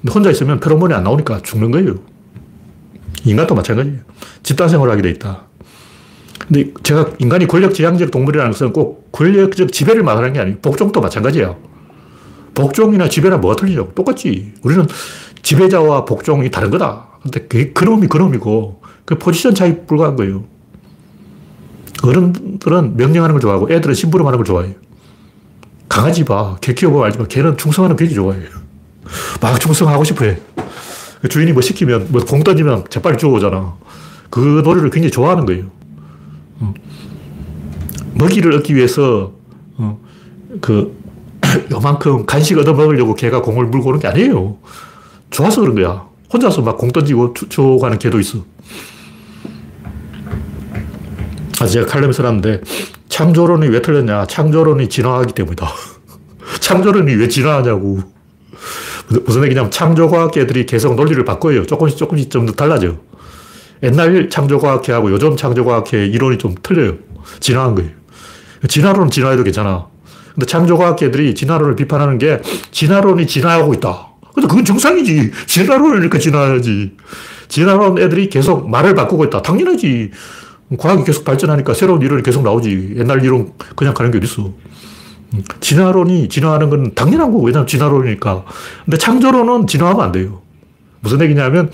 근데 0.00 0.12
혼자 0.12 0.30
있으면 0.30 0.60
페로몬이 0.60 0.92
안 0.92 1.04
나오니까 1.04 1.40
죽는 1.40 1.70
거예요. 1.70 1.98
인간도 3.24 3.54
마찬가지예요. 3.54 4.00
집단 4.42 4.68
생활을 4.68 4.92
하게 4.92 5.02
돼 5.02 5.10
있다. 5.10 5.47
근데 6.48 6.72
제가 6.82 7.10
인간이 7.18 7.46
권력 7.46 7.74
지향적 7.74 8.10
동물이라는 8.10 8.52
것은 8.52 8.72
꼭 8.72 9.12
권력적 9.12 9.70
지배를 9.70 10.02
말하는 10.02 10.32
게 10.32 10.40
아니고 10.40 10.60
복종도 10.60 11.00
마찬가지예요. 11.00 11.56
복종이나 12.54 13.08
지배나 13.08 13.36
뭐가 13.36 13.56
틀리냐고. 13.56 13.92
똑같지. 13.94 14.54
우리는 14.62 14.86
지배자와 15.42 16.04
복종이 16.06 16.50
다른 16.50 16.70
거다. 16.70 17.06
근데 17.22 17.40
그, 17.46 17.72
그놈이 17.72 18.08
그놈이고, 18.08 18.82
그 19.04 19.18
포지션 19.18 19.54
차이 19.54 19.86
불과한 19.86 20.16
거예요. 20.16 20.44
어른들은 22.02 22.96
명령하는 22.96 23.34
걸 23.34 23.40
좋아하고 23.40 23.70
애들은 23.70 23.94
심부름하는 23.94 24.38
걸 24.38 24.44
좋아해요. 24.46 24.74
강아지 25.88 26.24
봐. 26.24 26.56
개 26.60 26.74
키워보면 26.74 27.06
알지만 27.06 27.28
걔는 27.28 27.56
충성하는 27.56 27.96
거 27.96 28.00
되게 28.00 28.14
좋아해요. 28.14 28.48
막 29.40 29.60
충성하고 29.60 30.04
싶어 30.04 30.24
해. 30.24 30.38
그 31.20 31.28
주인이 31.28 31.52
뭐 31.52 31.62
시키면, 31.62 32.08
뭐 32.10 32.22
공 32.22 32.42
던지면 32.42 32.84
재빨리 32.88 33.18
주워오잖아. 33.18 33.76
그 34.30 34.62
노래를 34.64 34.90
굉장히 34.90 35.10
좋아하는 35.10 35.44
거예요. 35.46 35.77
어. 36.60 36.74
먹이를 38.14 38.52
얻기 38.54 38.74
위해서, 38.74 39.32
어, 39.76 40.00
그, 40.60 40.96
요만큼 41.70 42.26
간식 42.26 42.58
얻어 42.58 42.74
먹으려고 42.74 43.14
개가 43.14 43.42
공을 43.42 43.66
물고 43.66 43.90
오는 43.90 44.00
게 44.00 44.08
아니에요. 44.08 44.56
좋아서 45.30 45.60
그런 45.60 45.74
거야. 45.76 46.06
혼자서 46.32 46.62
막 46.62 46.76
공 46.78 46.90
던지고 46.90 47.32
주워가는 47.48 47.98
개도 47.98 48.18
있어. 48.20 48.44
아, 51.60 51.66
제가 51.66 51.86
칼럼에 51.86 52.12
써놨는데, 52.12 52.60
창조론이 53.08 53.68
왜 53.68 53.82
틀렸냐? 53.82 54.26
창조론이 54.26 54.88
진화하기 54.88 55.32
때문이다. 55.34 55.66
창조론이 56.60 57.14
왜 57.14 57.28
진화하냐고. 57.28 58.00
무슨 59.24 59.42
얘기냐면, 59.44 59.70
창조과학계들이 59.70 60.66
계속 60.66 60.94
논리를 60.94 61.22
바꿔요. 61.24 61.66
조금씩 61.66 61.98
조금씩 61.98 62.30
좀 62.30 62.46
달라져. 62.46 62.96
옛날 63.82 64.28
창조과학회하고 64.28 65.10
요즘 65.12 65.36
창조과학회 65.36 66.06
이론이 66.06 66.38
좀 66.38 66.54
틀려요. 66.62 66.94
진화한 67.40 67.74
거예요. 67.74 67.90
진화론은 68.66 69.10
진화해도 69.10 69.44
괜찮아. 69.44 69.86
근데 70.34 70.46
창조과학계들이 70.46 71.34
진화론을 71.34 71.76
비판하는 71.76 72.18
게 72.18 72.40
진화론이 72.70 73.26
진화하고 73.26 73.74
있다. 73.74 74.08
근데 74.34 74.48
그건 74.48 74.64
정상이지. 74.64 75.32
진화론이니까 75.46 76.18
진화하지. 76.18 76.96
진화론 77.48 77.98
애들이 77.98 78.28
계속 78.28 78.68
말을 78.68 78.94
바꾸고 78.94 79.24
있다. 79.24 79.42
당연하지. 79.42 80.10
과학이 80.78 81.02
계속 81.04 81.24
발전하니까 81.24 81.74
새로운 81.74 82.02
이론이 82.02 82.22
계속 82.22 82.42
나오지. 82.42 82.94
옛날 82.98 83.24
이론 83.24 83.52
그냥 83.74 83.94
가는 83.94 84.10
게 84.10 84.18
어딨어. 84.18 84.52
진화론이 85.60 86.28
진화하는 86.28 86.70
건 86.70 86.94
당연한 86.94 87.32
거고, 87.32 87.44
왜냐면 87.44 87.66
진화론이니까. 87.66 88.44
근데 88.84 88.96
창조론은 88.96 89.66
진화하면 89.66 90.04
안 90.04 90.12
돼요. 90.12 90.42
무슨 91.00 91.20
얘기냐면, 91.20 91.70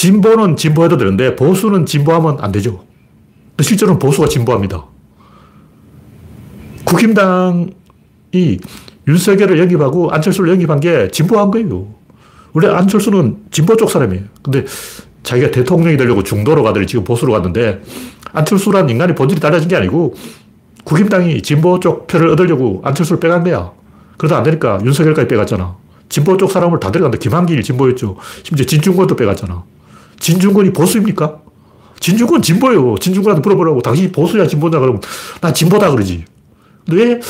진보는 0.00 0.56
진보해도 0.56 0.96
되는데, 0.96 1.36
보수는 1.36 1.84
진보하면 1.84 2.38
안 2.40 2.50
되죠. 2.52 2.82
실제로는 3.60 3.98
보수가 3.98 4.28
진보합니다. 4.28 4.86
국힘당이 6.86 7.70
윤석열을 9.06 9.58
영입하고 9.58 10.10
안철수를 10.10 10.52
영입한 10.52 10.80
게 10.80 11.10
진보한 11.10 11.50
거예요. 11.50 11.88
원래 12.54 12.68
안철수는 12.68 13.40
진보 13.50 13.76
쪽 13.76 13.90
사람이에요. 13.90 14.24
근데 14.42 14.64
자기가 15.22 15.50
대통령이 15.50 15.98
되려고 15.98 16.22
중도로 16.22 16.62
가더니 16.62 16.86
지금 16.86 17.04
보수로 17.04 17.34
갔는데 17.34 17.82
안철수란 18.32 18.88
인간의 18.88 19.14
본질이 19.14 19.38
달라진 19.38 19.68
게 19.68 19.76
아니고 19.76 20.14
국힘당이 20.84 21.42
진보 21.42 21.78
쪽 21.78 22.06
표를 22.06 22.28
얻으려고 22.28 22.80
안철수를 22.86 23.20
빼간 23.20 23.44
거야. 23.44 23.70
그러다 24.16 24.38
안 24.38 24.44
되니까 24.44 24.80
윤석열까지 24.82 25.28
빼갔잖아. 25.28 25.76
진보 26.08 26.38
쪽 26.38 26.50
사람을 26.50 26.80
다 26.80 26.90
데려간다. 26.90 27.18
김한길 27.18 27.62
진보였죠. 27.62 28.16
심지어 28.42 28.64
진중권도 28.64 29.14
빼갔잖아. 29.14 29.62
진중권이 30.20 30.72
보수입니까? 30.72 31.40
진중권 31.98 32.42
진보예요. 32.42 32.96
진중권한테 32.98 33.42
물어보라고. 33.42 33.82
당신이 33.82 34.12
보수냐 34.12 34.46
진보냐 34.46 34.78
그러면 34.78 35.00
난 35.40 35.52
진보다 35.52 35.90
그러지. 35.90 36.24
왜 36.90 37.20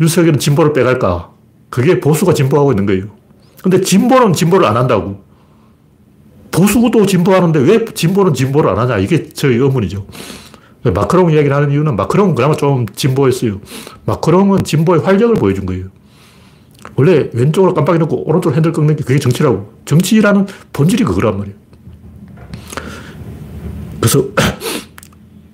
윤석열은 0.00 0.38
진보를 0.38 0.72
빼갈까? 0.72 1.30
그게 1.70 1.98
보수가 2.00 2.34
진보하고 2.34 2.72
있는 2.72 2.86
거예요. 2.86 3.06
근데 3.62 3.80
진보는 3.80 4.34
진보를 4.34 4.66
안 4.66 4.76
한다고. 4.76 5.24
보수도 6.50 7.04
진보하는데 7.06 7.58
왜 7.60 7.84
진보는 7.84 8.34
진보를 8.34 8.70
안 8.70 8.78
하냐. 8.78 8.98
이게 8.98 9.28
저의 9.28 9.56
의문이죠. 9.58 10.06
마크롱 10.84 11.32
이야기를 11.32 11.56
하는 11.56 11.70
이유는 11.72 11.96
마크롱은 11.96 12.34
그나마 12.34 12.54
좀 12.54 12.86
진보했어요. 12.94 13.60
마크롱은 14.04 14.62
진보의 14.64 15.00
활력을 15.00 15.36
보여준 15.36 15.66
거예요. 15.66 15.86
원래 16.96 17.30
왼쪽으로 17.32 17.74
깜빡이 17.74 17.98
넣고 17.98 18.28
오른쪽으로 18.28 18.54
핸들 18.54 18.72
꺾는 18.72 18.94
게 18.96 19.02
그게 19.02 19.18
정치라고. 19.18 19.72
정치라는 19.86 20.46
본질이 20.72 21.04
그거란 21.04 21.38
말이에요. 21.38 21.56
그래서 24.04 24.22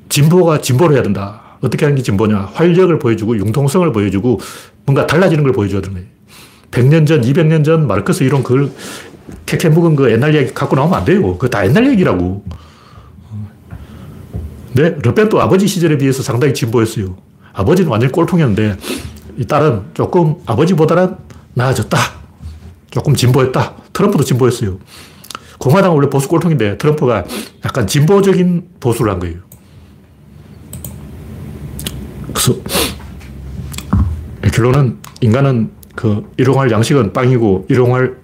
진보가 0.08 0.60
진보를 0.60 0.96
해야 0.96 1.04
된다. 1.04 1.56
어떻게 1.60 1.84
하는 1.84 1.94
게 1.94 2.02
진보냐. 2.02 2.50
활력을 2.52 2.98
보여주고 2.98 3.38
융통성을 3.38 3.92
보여주고 3.92 4.40
뭔가 4.86 5.06
달라지는 5.06 5.44
걸 5.44 5.52
보여줘야 5.52 5.80
되는 5.80 5.94
거예요. 5.94 6.08
100년 6.72 7.06
전, 7.06 7.20
200년 7.20 7.64
전 7.64 7.86
마르크스 7.86 8.24
이론 8.24 8.42
그걸 8.42 8.72
캐캐 9.46 9.68
묵은 9.68 9.94
그 9.94 10.10
옛날 10.10 10.34
얘기 10.34 10.52
갖고 10.52 10.74
나오면 10.74 10.98
안 10.98 11.04
돼요. 11.04 11.22
그거 11.34 11.46
다 11.46 11.64
옛날 11.64 11.88
얘기라고. 11.92 12.44
네, 14.72 14.96
르펜도 15.00 15.40
아버지 15.40 15.68
시절에 15.68 15.96
비해서 15.96 16.24
상당히 16.24 16.52
진보했어요. 16.52 17.16
아버지는 17.52 17.88
완전 17.88 18.10
꼴통이었는데 18.10 18.76
이 19.38 19.44
딸은 19.44 19.82
조금 19.94 20.34
아버지보다는 20.44 21.14
나아졌다. 21.54 21.96
조금 22.90 23.14
진보했다. 23.14 23.76
트럼프도 23.92 24.24
진보했어요. 24.24 24.78
공화당은 25.61 25.94
원래 25.94 26.09
보수 26.09 26.27
꼴통인데 26.29 26.79
트럼프가 26.79 27.25
약간 27.64 27.87
진보적인 27.87 28.68
보수를 28.81 29.12
한 29.12 29.20
거예요. 29.20 29.37
그래서 32.33 32.55
결론은 34.53 34.99
인간은 35.20 35.70
그 35.94 36.31
일용할 36.38 36.70
양식은 36.70 37.12
빵이고 37.12 37.66
일용할 37.68 38.16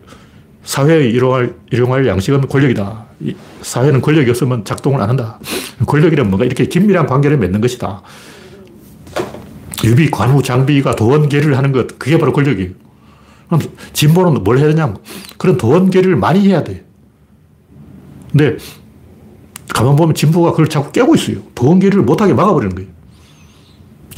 사회의 0.64 1.10
일용할, 1.10 1.54
일용할 1.70 2.06
양식은 2.06 2.48
권력이다. 2.48 3.04
사회는 3.60 4.00
권력이 4.00 4.30
없으면 4.30 4.64
작동을 4.64 5.00
안 5.02 5.10
한다. 5.10 5.38
권력이란 5.86 6.28
뭔가 6.28 6.46
이렇게 6.46 6.66
긴밀한 6.66 7.06
관계를 7.06 7.36
맺는 7.36 7.60
것이다. 7.60 8.02
유비, 9.84 10.10
관우, 10.10 10.42
장비가 10.42 10.96
도원계를 10.96 11.56
하는 11.56 11.70
것, 11.70 11.98
그게 11.98 12.18
바로 12.18 12.32
권력이에요. 12.32 12.70
그럼 13.46 13.60
진보는 13.92 14.42
뭘 14.42 14.58
해야 14.58 14.68
되냐 14.68 14.94
그런 15.36 15.58
도원계를 15.58 16.16
많이 16.16 16.48
해야 16.48 16.64
돼. 16.64 16.85
근데 18.36 18.58
가만 19.72 19.96
보면 19.96 20.14
진보가 20.14 20.50
그걸 20.50 20.68
자꾸 20.68 20.92
깨고 20.92 21.14
있어요. 21.14 21.38
도원계를 21.54 22.02
못하게 22.02 22.34
막아버리는 22.34 22.74
거예요. 22.74 22.90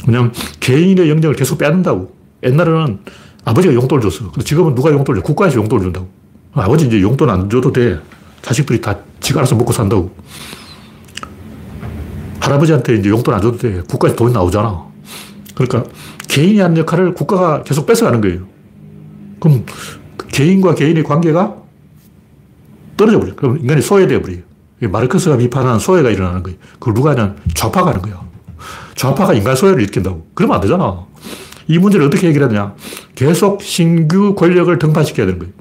왜냐면 0.07 0.33
개인의 0.59 1.09
영역을 1.09 1.35
계속 1.35 1.57
빼앗는다고. 1.57 2.13
옛날에는 2.43 2.99
아버지가 3.45 3.73
용돈을 3.73 4.01
줬어. 4.01 4.29
근데 4.31 4.43
지금은 4.43 4.75
누가 4.75 4.91
용돈을 4.91 5.21
줘? 5.21 5.25
국가에서 5.25 5.55
용돈을 5.57 5.83
준다고. 5.85 6.09
아버지 6.53 6.87
이제 6.87 7.01
용돈 7.01 7.29
안 7.29 7.49
줘도 7.49 7.71
돼. 7.71 7.99
자식들이 8.41 8.81
다 8.81 8.97
지가 9.21 9.39
알아서 9.39 9.55
먹고 9.55 9.71
산다고. 9.71 10.11
할아버지한테 12.41 12.95
이제 12.95 13.09
용돈 13.09 13.33
안 13.33 13.41
줘도 13.41 13.57
돼. 13.57 13.81
국가에서 13.89 14.17
돈이 14.17 14.33
나오잖아. 14.33 14.85
그러니까 15.55 15.89
개인이 16.27 16.59
하는 16.59 16.77
역할을 16.77 17.13
국가가 17.13 17.63
계속 17.63 17.85
뺏어가는 17.85 18.19
거예요. 18.21 18.47
그럼 19.39 19.65
그 20.17 20.27
개인과 20.27 20.75
개인의 20.75 21.03
관계가 21.03 21.58
떨어져 22.99 23.17
버려요. 23.17 23.35
그럼 23.37 23.57
인간이 23.59 23.81
소외되어 23.81 24.21
버려요. 24.21 24.41
마르크스가 24.81 25.37
비판하는 25.37 25.79
소외가 25.79 26.09
일어나는 26.09 26.43
거예요. 26.43 26.57
그걸 26.73 26.93
누가 26.93 27.11
하냐 27.11 27.35
좌파가 27.53 27.91
하는 27.91 28.01
거야. 28.01 28.19
좌파가 28.95 29.33
인간 29.33 29.55
소외를 29.55 29.81
일으킨다고. 29.81 30.27
그러면 30.33 30.55
안 30.57 30.61
되잖아. 30.61 31.05
이 31.67 31.77
문제를 31.77 32.07
어떻게 32.07 32.27
해결하냐. 32.27 32.75
계속 33.15 33.61
신규 33.61 34.35
권력을 34.35 34.77
등판시켜야 34.77 35.27
되는 35.27 35.39
거예요. 35.39 35.53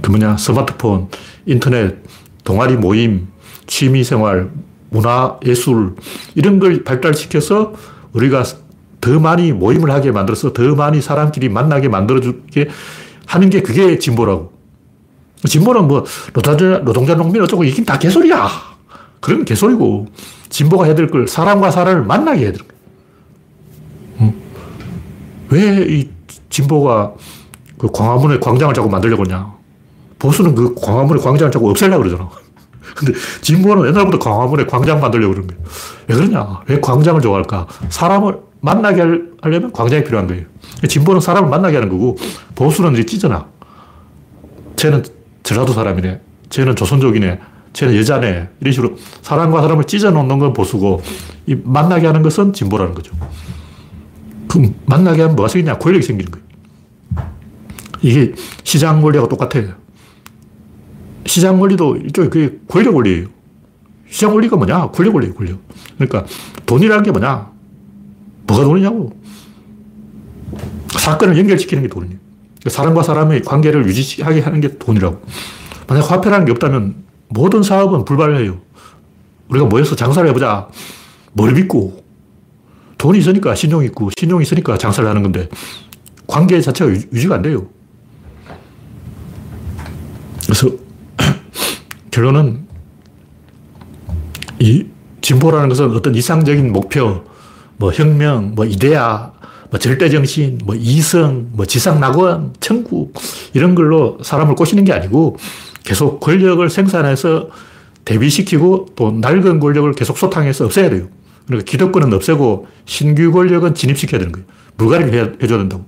그 0.00 0.10
뭐냐, 0.10 0.36
스마트폰, 0.36 1.08
인터넷, 1.46 1.96
동아리 2.44 2.76
모임, 2.76 3.26
취미 3.66 4.04
생활, 4.04 4.50
문화, 4.90 5.38
예술, 5.44 5.96
이런 6.36 6.60
걸 6.60 6.84
발달시켜서 6.84 7.74
우리가 8.12 8.44
더 9.00 9.18
많이 9.18 9.52
모임을 9.52 9.90
하게 9.90 10.12
만들어서 10.12 10.52
더 10.52 10.74
많이 10.76 11.00
사람끼리 11.00 11.48
만나게 11.48 11.88
만들어주게 11.88 12.68
하는 13.26 13.50
게 13.50 13.62
그게 13.62 13.98
진보라고. 13.98 14.55
진보는 15.44 15.86
뭐, 15.88 16.04
노동자, 16.32 16.78
노동자 16.78 17.14
농민 17.14 17.42
어쩌고 17.42 17.64
이긴 17.64 17.84
다 17.84 17.98
개소리야. 17.98 18.48
그런 19.20 19.44
개소리고, 19.44 20.06
진보가 20.48 20.84
해야 20.84 20.94
될 20.94 21.08
걸 21.08 21.26
사람과 21.28 21.70
사람을 21.70 22.04
만나게 22.04 22.42
해야 22.42 22.52
될 22.52 22.60
거야. 22.60 22.76
왜이 25.50 26.08
진보가 26.50 27.12
그 27.78 27.88
광화문에 27.92 28.38
광장을 28.40 28.72
자꾸 28.74 28.88
만들려고 28.88 29.24
하냐. 29.24 29.54
보수는 30.18 30.54
그 30.54 30.74
광화문에 30.74 31.20
광장을 31.20 31.52
자꾸 31.52 31.70
없애려고 31.70 32.02
그러잖아. 32.04 32.28
근데 32.96 33.12
진보는 33.42 33.88
옛날부터 33.88 34.18
광화문에 34.18 34.64
광장 34.66 35.00
만들려고 35.00 35.34
그러는 35.34 35.48
거예요. 35.48 35.62
왜 36.08 36.14
그러냐? 36.16 36.60
왜 36.66 36.80
광장을 36.80 37.20
좋아할까? 37.20 37.66
사람을 37.90 38.38
만나게 38.60 39.02
하려면 39.42 39.70
광장이 39.72 40.04
필요한 40.04 40.26
거예요. 40.26 40.44
진보는 40.88 41.20
사람을 41.20 41.48
만나게 41.50 41.76
하는 41.76 41.88
거고, 41.90 42.16
보수는 42.54 42.94
이제 42.94 43.04
찢어놔. 43.04 43.44
쟤는 44.76 45.04
전라도 45.46 45.72
사람이네. 45.72 46.20
쟤는 46.50 46.74
조선족이네. 46.74 47.38
쟤는 47.72 47.96
여자네. 47.96 48.48
이런 48.60 48.72
식으로 48.72 48.96
사람과 49.22 49.62
사람을 49.62 49.84
찢어놓는 49.84 50.38
건 50.40 50.52
보수고, 50.52 51.00
이 51.46 51.54
만나게 51.54 52.06
하는 52.06 52.22
것은 52.22 52.52
진보라는 52.52 52.94
거죠. 52.94 53.14
그럼 54.48 54.74
만나게 54.86 55.22
하면 55.22 55.36
뭐가 55.36 55.48
생기냐? 55.48 55.78
권력이 55.78 56.04
생기는 56.04 56.32
거예요. 56.32 56.46
이게 58.02 58.34
시장 58.64 59.04
원리하고 59.04 59.28
똑같아요. 59.28 59.74
시장 61.26 61.60
원리도 61.60 61.96
일종의 61.96 62.30
그게 62.30 62.58
권력 62.66 62.96
원리예요. 62.96 63.28
시장 64.08 64.34
원리가 64.34 64.56
뭐냐? 64.56 64.90
권력 64.90 65.14
원리예요, 65.14 65.34
권력. 65.34 65.60
그러니까 65.94 66.26
돈이라는 66.66 67.04
게 67.04 67.12
뭐냐? 67.12 67.52
뭐가 68.48 68.64
돈이냐고. 68.64 69.12
사건을 70.98 71.38
연결시키는 71.38 71.84
게 71.84 71.88
돈이에요. 71.88 72.25
사람과 72.70 73.02
사람의 73.02 73.42
관계를 73.42 73.86
유지하게 73.86 74.40
하는 74.40 74.60
게 74.60 74.78
돈이라고. 74.78 75.22
만약 75.86 76.10
화폐라는 76.10 76.46
게 76.46 76.52
없다면 76.52 77.04
모든 77.28 77.62
사업은 77.62 78.04
불발해요. 78.04 78.58
우리가 79.48 79.66
모여서 79.66 79.96
장사를 79.96 80.28
해보자. 80.28 80.68
뭘 81.32 81.52
믿고. 81.52 82.04
돈이 82.98 83.18
있으니까 83.18 83.54
신용이 83.54 83.86
있고, 83.86 84.10
신용이 84.18 84.42
있으니까 84.42 84.78
장사를 84.78 85.08
하는 85.08 85.22
건데, 85.22 85.48
관계 86.26 86.60
자체가 86.60 86.90
유지가 86.90 87.36
안 87.36 87.42
돼요. 87.42 87.68
그래서 90.44 90.70
결론은 92.10 92.66
이 94.58 94.86
진보라는 95.20 95.68
것은 95.68 95.94
어떤 95.94 96.14
이상적인 96.14 96.72
목표, 96.72 97.24
뭐 97.76 97.92
혁명, 97.92 98.54
뭐 98.54 98.64
이데아, 98.64 99.32
뭐 99.76 99.78
절대정신, 99.78 100.60
뭐 100.64 100.74
이성, 100.74 101.50
뭐 101.52 101.66
지상낙원, 101.66 102.54
천국 102.60 103.12
이런 103.52 103.74
걸로 103.74 104.16
사람을 104.22 104.54
꼬시는 104.54 104.84
게 104.84 104.92
아니고 104.94 105.36
계속 105.84 106.18
권력을 106.18 106.68
생산해서 106.70 107.50
대비시키고 108.06 108.86
또 108.96 109.10
낡은 109.12 109.60
권력을 109.60 109.92
계속 109.92 110.16
소탕해서 110.16 110.64
없애야 110.64 110.88
돼요. 110.88 111.08
그러니까 111.46 111.70
기득권은 111.70 112.12
없애고 112.14 112.66
신규 112.86 113.30
권력은 113.32 113.74
진입시켜야 113.74 114.18
되는 114.18 114.32
거예요. 114.32 114.46
물갈이를 114.78 115.12
해, 115.12 115.32
해줘야 115.42 115.58
된다고. 115.58 115.84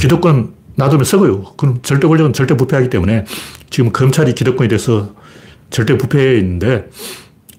기득권 0.00 0.54
놔두면 0.76 1.04
썩어요. 1.04 1.42
그럼 1.58 1.80
절대 1.82 2.08
권력은 2.08 2.32
절대 2.32 2.56
부패하기 2.56 2.88
때문에 2.88 3.26
지금 3.68 3.92
검찰이 3.92 4.34
기득권이 4.34 4.68
돼서 4.70 5.14
절대 5.68 5.98
부패해 5.98 6.38
있는데 6.38 6.88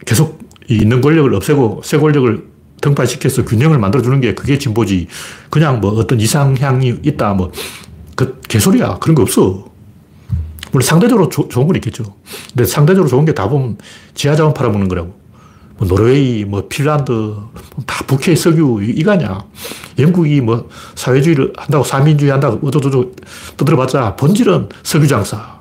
계속 0.07 0.39
있는 0.67 1.01
권력을 1.01 1.31
없애고 1.35 1.81
새 1.83 1.99
권력을 1.99 2.49
등판시켜서 2.81 3.45
균형을 3.45 3.77
만들어주는 3.79 4.21
게 4.21 4.33
그게 4.33 4.57
진보지. 4.57 5.07
그냥 5.49 5.79
뭐 5.79 5.91
어떤 5.93 6.19
이상향이 6.19 6.99
있다, 7.03 7.33
뭐, 7.33 7.51
그 8.15 8.39
개소리야. 8.47 8.97
그런 8.99 9.15
거 9.15 9.23
없어. 9.23 9.65
물론 10.71 10.85
상대적으로 10.85 11.29
조, 11.29 11.47
좋은 11.47 11.67
건 11.67 11.75
있겠죠. 11.77 12.03
근데 12.53 12.65
상대적으로 12.65 13.09
좋은 13.09 13.25
게다 13.25 13.49
보면 13.49 13.77
지하자원 14.13 14.53
팔아먹는 14.53 14.87
거라고. 14.87 15.17
뭐 15.77 15.87
노르웨이, 15.87 16.43
뭐 16.43 16.67
핀란드, 16.67 17.35
다 17.85 18.03
북해 18.05 18.35
석유, 18.35 18.79
이거 18.83 19.11
아니야. 19.11 19.45
영국이 19.97 20.41
뭐 20.41 20.67
사회주의를 20.95 21.53
한다고, 21.55 21.83
사민주의 21.85 22.31
한다고, 22.31 22.67
어쩌저쩌 22.67 23.05
떠들어봤자 23.55 24.15
본질은 24.17 24.69
석유 24.83 25.07
장사. 25.07 25.59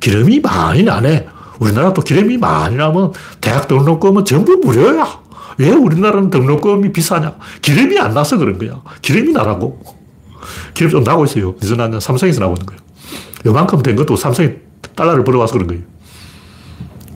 기름이 0.00 0.40
많이 0.40 0.82
나네. 0.82 1.26
우리나라 1.60 1.92
또 1.92 2.02
기름이 2.02 2.38
많이 2.38 2.76
나면 2.76 3.12
대학 3.40 3.68
등록금은 3.68 4.24
전부 4.24 4.56
무료야. 4.56 5.21
왜 5.58 5.70
우리나라는 5.70 6.30
등록금이 6.30 6.92
비싸냐? 6.92 7.36
기름이 7.60 7.98
안 7.98 8.14
나서 8.14 8.38
그런 8.38 8.58
거야. 8.58 8.82
기름이 9.02 9.32
나라고. 9.32 9.82
기름 10.74 10.90
좀 10.90 11.04
나고 11.04 11.24
있어요. 11.24 11.54
나냐? 11.76 12.00
삼성에서 12.00 12.40
나고 12.40 12.54
있는 12.54 12.66
거예요. 12.66 12.80
요만큼 13.46 13.82
된 13.82 13.96
것도 13.96 14.16
삼성이 14.16 14.50
달러를 14.94 15.24
벌어와서 15.24 15.52
그런 15.54 15.66
거예요. 15.68 15.82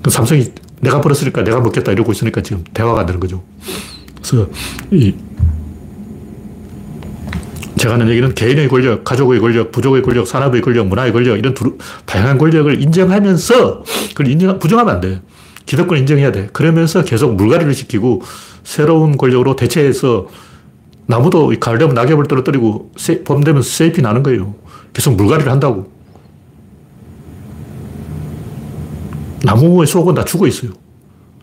그 0.02 0.10
삼성이 0.10 0.52
내가 0.80 1.00
벌었으니까 1.00 1.42
내가 1.42 1.60
먹겠다 1.60 1.92
이러고 1.92 2.12
있으니까 2.12 2.42
지금 2.42 2.64
대화가 2.72 3.00
안 3.00 3.06
되는 3.06 3.18
거죠. 3.18 3.42
그래서 4.16 4.48
이 4.90 5.14
제가 7.76 7.94
하는 7.94 8.08
얘기는 8.08 8.34
개인의 8.34 8.68
권력, 8.68 9.04
가족의 9.04 9.40
권력, 9.40 9.70
부족의 9.70 10.02
권력, 10.02 10.26
산업의 10.26 10.60
권력, 10.62 10.86
문화의 10.86 11.12
권력 11.12 11.38
이런 11.38 11.54
두, 11.54 11.76
다양한 12.06 12.38
권력을 12.38 12.82
인정하면서 12.82 13.84
그걸 14.08 14.28
인정, 14.28 14.58
부정하면 14.58 14.94
안 14.94 15.00
돼. 15.00 15.20
기득권 15.66 15.98
인정해야 15.98 16.32
돼. 16.32 16.48
그러면서 16.52 17.02
계속 17.04 17.34
물갈이를 17.34 17.74
시키고 17.74 18.22
새로운 18.64 19.16
권력으로 19.16 19.56
대체해서 19.56 20.28
나무도 21.06 21.52
가을 21.60 21.78
되면 21.78 21.94
낙엽을 21.94 22.26
떨어뜨리고 22.26 22.92
봄 23.24 23.44
되면 23.44 23.62
세잎이 23.62 24.00
나는 24.00 24.22
거예요. 24.22 24.54
계속 24.92 25.14
물갈이를 25.16 25.50
한다고. 25.50 25.90
나무의 29.44 29.86
속은 29.86 30.14
다 30.14 30.24
죽어 30.24 30.46
있어요. 30.46 30.70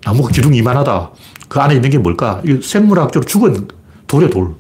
나무가 0.06 0.30
기둥이 0.30 0.58
이만하다. 0.58 1.12
그 1.48 1.60
안에 1.60 1.76
있는 1.76 1.90
게 1.90 1.98
뭘까? 1.98 2.42
이 2.46 2.60
생물학적으로 2.62 3.26
죽은 3.28 3.68
돌이야, 4.08 4.30
돌. 4.30 4.56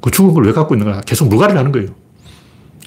그 0.00 0.10
죽은 0.10 0.32
걸 0.32 0.44
왜 0.44 0.52
갖고 0.52 0.74
있는 0.74 0.90
거야? 0.90 1.00
계속 1.02 1.28
물갈이를 1.28 1.58
하는 1.58 1.72
거예요. 1.72 1.88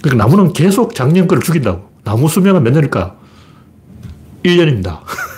그러니까 0.01 0.23
나무는 0.25 0.53
계속 0.53 0.95
작년 0.95 1.27
거를 1.27 1.43
죽인다고. 1.43 1.89
나무 2.03 2.27
수명은 2.27 2.63
몇 2.63 2.71
년일까? 2.71 3.15
1년입니다. 4.43 4.99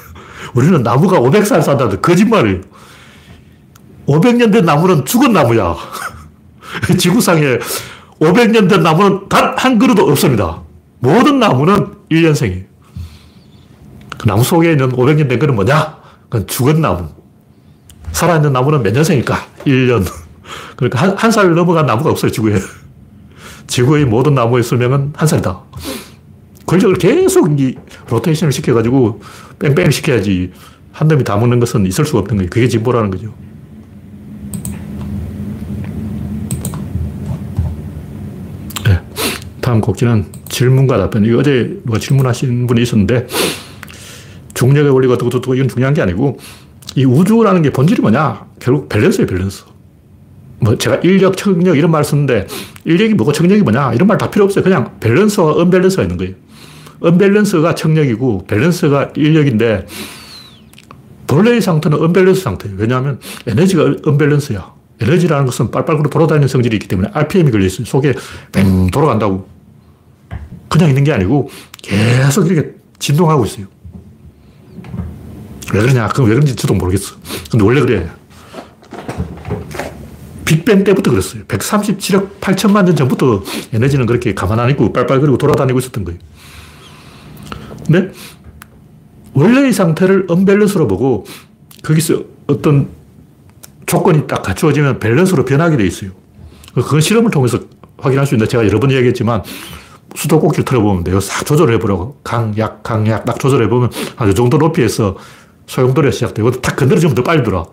우리는 0.54 0.82
나무가 0.84 1.20
500살 1.20 1.62
산다는데 1.62 2.00
거짓말이에요. 2.02 2.62
500년 4.08 4.52
된 4.52 4.66
나무는 4.66 5.06
죽은 5.06 5.34
나무야. 5.34 5.76
지구상에 6.98 7.60
500년 8.20 8.70
된 8.70 8.84
나무는 8.84 9.28
단 9.30 9.54
한 9.58 9.80
그루도 9.80 10.04
없습니다. 10.12 10.62
모든 11.00 11.40
나무는 11.40 11.88
1년생이에요. 12.12 12.66
그 14.18 14.28
나무 14.28 14.44
속에 14.44 14.72
있는 14.72 14.92
500년 14.92 15.30
된 15.30 15.40
거는 15.40 15.56
뭐냐? 15.56 15.98
그건 16.30 16.48
죽은 16.48 16.82
나무. 16.82 17.08
살아있는 18.12 18.52
나무는 18.54 18.84
몇 18.84 18.92
년생일까? 18.94 19.38
1년. 19.66 20.06
그러니까 20.76 21.02
한, 21.02 21.16
한 21.18 21.32
살 21.32 21.54
넘어간 21.56 21.86
나무가 21.86 22.10
없어요, 22.10 22.32
지구에. 22.32 22.60
지구의 23.68 24.06
모든 24.06 24.36
나무의 24.36 24.64
수명은 24.64 25.14
한 25.16 25.28
살이다. 25.28 25.60
권력을 26.74 26.96
계속 26.98 27.60
이 27.60 27.76
로테이션을 28.10 28.52
시켜가지고 28.52 29.22
뺑뺑 29.60 29.92
시켜야지 29.92 30.52
한 30.92 31.08
놈이 31.08 31.24
다 31.24 31.38
먹는 31.38 31.60
것은 31.60 31.86
있을 31.86 32.04
수가 32.04 32.20
없는 32.20 32.38
거예요. 32.38 32.50
그게 32.50 32.68
진보라는 32.68 33.12
거죠. 33.12 33.32
네. 38.86 39.00
다음 39.62 39.82
곡지는 39.82 40.26
질문과 40.50 40.98
답변. 40.98 41.26
이 41.26 41.32
어제 41.34 41.80
누가 41.86 42.00
질문하신 42.00 42.66
분이 42.66 42.82
있었는데 42.82 43.28
중력의 44.56 44.92
원리가 44.92 45.14
어떻고 45.14 45.28
어떻고 45.28 45.54
이건 45.54 45.68
중요한 45.68 45.94
게 45.94 46.02
아니고 46.02 46.40
이 46.96 47.06
우주라는 47.06 47.62
게 47.62 47.72
본질이 47.72 48.02
뭐냐? 48.02 48.48
결국 48.60 48.90
밸런스예요, 48.90 49.28
밸런스. 49.28 49.66
뭐 50.60 50.76
제가 50.78 50.96
인력, 50.98 51.38
척력 51.38 51.78
이런 51.78 51.92
말을 51.92 52.04
쓰는데 52.04 52.48
인력이 52.86 53.14
뭐고 53.14 53.32
척력이 53.32 53.62
뭐냐? 53.62 53.94
이런 53.94 54.08
말 54.08 54.18
다 54.18 54.32
필요 54.32 54.46
없어요. 54.46 54.64
그냥 54.64 54.98
밸런스와 55.00 55.54
언밸런스가 55.54 56.02
있는 56.04 56.18
거예요. 56.18 56.34
언밸런스가 57.04 57.76
척력이고 57.76 58.46
밸런스가 58.48 59.12
인력인데 59.16 59.86
본래의 61.28 61.62
상태는 61.62 62.02
언밸런스 62.02 62.42
상태예요. 62.42 62.78
왜냐하면 62.80 63.20
에너지가 63.46 63.96
언밸런스야. 64.06 64.74
에너지라는 65.02 65.46
것은 65.46 65.72
빨빨 65.72 66.02
돌아다니는 66.04 66.48
성질이 66.48 66.76
있기 66.78 66.88
때문에 66.88 67.10
RPM이 67.14 67.52
걸려있어요. 67.52 67.86
속에 67.86 68.14
뱅 68.52 68.88
돌아간다고. 68.90 69.48
그냥 70.70 70.90
있는 70.90 71.04
게 71.04 71.12
아니고 71.12 71.50
계속 71.82 72.50
이렇게 72.50 72.74
진동하고 73.00 73.46
있어요. 73.46 73.68
왜 75.74 75.82
그러냐? 75.82 76.08
그건 76.08 76.28
왜 76.28 76.36
그런지 76.36 76.56
저도 76.56 76.74
모르겠어. 76.76 77.16
근데 77.52 77.66
원래 77.66 77.82
그래. 77.82 78.10
빅뱅 80.46 80.84
때부터 80.84 81.12
그랬어요. 81.12 81.44
137억 81.46 82.40
8천만 82.40 82.86
년 82.86 82.96
전부터 82.96 83.44
에너지는 83.74 84.06
그렇게 84.06 84.34
가만 84.34 84.60
안 84.60 84.70
있고 84.72 84.94
빨빨거리고 84.94 85.38
돌아다니고 85.38 85.80
있었던 85.80 86.04
거예요. 86.04 86.20
근데 87.86 88.12
원래의 89.34 89.74
상태를 89.74 90.26
언밸런스로 90.30 90.88
보고 90.88 91.26
거기서 91.84 92.24
어떤 92.48 92.90
조건이 93.86 94.26
딱 94.28 94.44
갖추어지면 94.44 95.00
밸런스로 95.00 95.46
변하게 95.46 95.78
돼 95.78 95.86
있어요. 95.86 96.12
그건 96.74 97.02
실험을 97.02 97.32
통해서 97.32 97.60
확인할 97.98 98.26
수 98.26 98.36
있는데 98.36 98.50
제가 98.50 98.66
여러 98.66 98.80
번 98.80 98.92
이야기했지만 98.92 99.44
수도꼭지를 100.16 100.66
틀어보면 100.66 101.04
돼요. 101.04 101.20
싹 101.20 101.46
조절해 101.46 101.80
보라고. 101.80 102.18
강, 102.24 102.56
약, 102.58 102.84
강, 102.84 103.08
약 103.08 103.26
딱 103.26 103.40
조절해 103.40 103.68
보면 103.70 103.90
한 104.16 104.30
이 104.30 104.36
정도 104.36 104.58
높이에서 104.58 105.18
소용돌이가 105.68 106.12
시작되고 106.12 106.52
탁 106.62 106.76
건드려주면 106.76 107.16
더 107.16 107.24
빨리 107.24 107.44
돌아. 107.44 107.64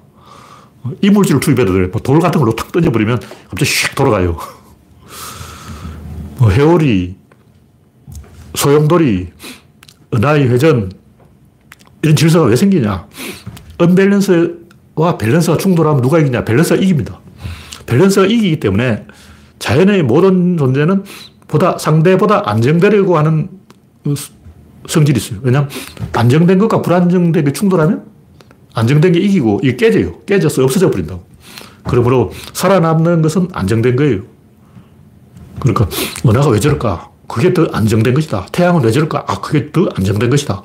이물질을 1.02 1.40
투입해도 1.40 1.72
돼. 1.72 1.86
뭐돌 1.88 2.20
같은 2.20 2.38
걸로 2.40 2.54
탁 2.54 2.72
던져버리면 2.72 3.20
갑자기 3.50 3.70
휙 3.70 3.94
돌아가요. 3.94 4.38
뭐 6.38 6.50
회오리, 6.50 7.16
소용돌이, 8.54 9.28
은하의 10.14 10.48
회전, 10.48 10.90
이런 12.02 12.16
질서가 12.16 12.46
왜 12.46 12.56
생기냐. 12.56 13.06
언밸런스와 13.78 15.18
밸런스가 15.18 15.56
충돌하면 15.56 16.02
누가 16.02 16.18
이기냐. 16.18 16.44
밸런스가 16.44 16.80
이깁니다. 16.80 17.20
밸런스가 17.86 18.26
이기기 18.26 18.60
때문에 18.60 19.06
자연의 19.58 20.02
모든 20.02 20.56
존재는 20.56 21.04
보다 21.48 21.76
상대보다 21.76 22.48
안정되려고 22.48 23.18
하는 23.18 23.50
그 24.04 24.14
성질이 24.86 25.18
있어요. 25.18 25.40
왜냐하면 25.42 25.68
안정된 26.12 26.58
것과 26.58 26.80
불안정된 26.82 27.44
게 27.44 27.52
충돌하면 27.52 28.04
안정된 28.74 29.12
게 29.12 29.20
이기고 29.20 29.60
이게 29.62 29.76
깨져요. 29.76 30.20
깨져서 30.20 30.64
없어져 30.64 30.90
버린다고. 30.90 31.24
그러므로 31.84 32.32
살아남는 32.52 33.22
것은 33.22 33.48
안정된 33.52 33.96
거예요. 33.96 34.22
그러니까 35.58 35.88
은하가 36.26 36.48
왜 36.48 36.60
저럴까? 36.60 37.09
그게 37.30 37.54
더 37.54 37.68
안정된 37.72 38.12
것이다. 38.12 38.46
태양은 38.50 38.82
왜 38.82 38.90
저럴까? 38.90 39.24
아, 39.28 39.40
그게 39.40 39.70
더 39.70 39.88
안정된 39.94 40.30
것이다. 40.30 40.62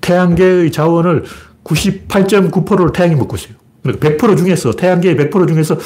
태양계의 0.00 0.70
자원을 0.70 1.24
98.9%를 1.64 2.92
태양이 2.92 3.16
먹고 3.16 3.34
있어요. 3.34 3.54
그러니까 3.82 4.08
100% 4.10 4.36
중에서, 4.38 4.70
태양계의 4.70 5.16
100% 5.16 5.48
중에서 5.48 5.76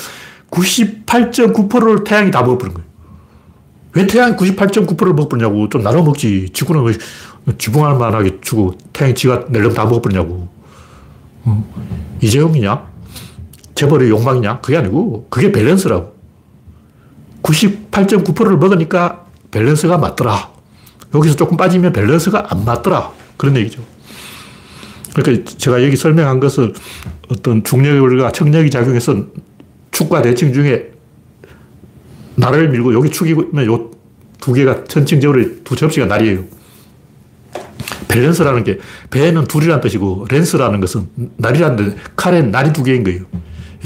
98.9%를 0.50 2.04
태양이 2.04 2.30
다 2.30 2.42
먹어버린 2.42 2.74
거예요. 2.74 2.86
왜 3.94 4.06
태양이 4.06 4.36
98.9%를 4.36 5.14
먹어버리냐고. 5.14 5.70
좀 5.70 5.82
나눠 5.82 6.02
먹지. 6.02 6.50
지구는 6.52 6.82
왜 6.84 6.92
지붕할 7.56 7.96
만하게 7.96 8.40
주고 8.42 8.76
태양이 8.92 9.14
지가 9.14 9.46
낼름 9.48 9.72
다 9.72 9.84
먹어버리냐고. 9.84 10.48
어? 11.44 11.72
이재용이냐? 12.20 12.88
재벌의 13.74 14.10
욕망이냐? 14.10 14.60
그게 14.60 14.76
아니고, 14.76 15.28
그게 15.30 15.50
밸런스라고. 15.50 16.14
98.9%를 17.42 18.58
먹으니까 18.58 19.23
밸런스가 19.54 19.98
맞더라. 19.98 20.50
여기서 21.14 21.36
조금 21.36 21.56
빠지면 21.56 21.92
밸런스가 21.92 22.46
안 22.50 22.64
맞더라. 22.64 23.12
그런 23.36 23.56
얘기죠. 23.56 23.82
그러니까 25.14 25.50
제가 25.56 25.82
여기 25.84 25.96
설명한 25.96 26.40
것은 26.40 26.74
어떤 27.28 27.62
원리가 28.00 28.32
청력이 28.32 28.70
작용해서 28.70 29.16
축과 29.92 30.22
대칭 30.22 30.52
중에 30.52 30.90
나를 32.34 32.68
밀고 32.68 32.94
여기 32.94 33.10
축이면 33.10 33.66
요 33.66 33.94
두 34.44 34.52
개가 34.52 34.84
천칭적으로 34.84 35.42
두 35.64 35.74
접시가 35.74 36.04
날이에요. 36.04 36.44
밸런스라는 38.08 38.62
게 38.62 38.78
배는 39.10 39.44
둘이란 39.46 39.80
뜻이고 39.80 40.26
lance라는 40.30 40.80
것은 40.80 41.08
날이라는 41.38 41.96
칼엔 42.14 42.50
날이 42.50 42.70
두 42.70 42.82
개인 42.82 43.04
거예요. 43.04 43.22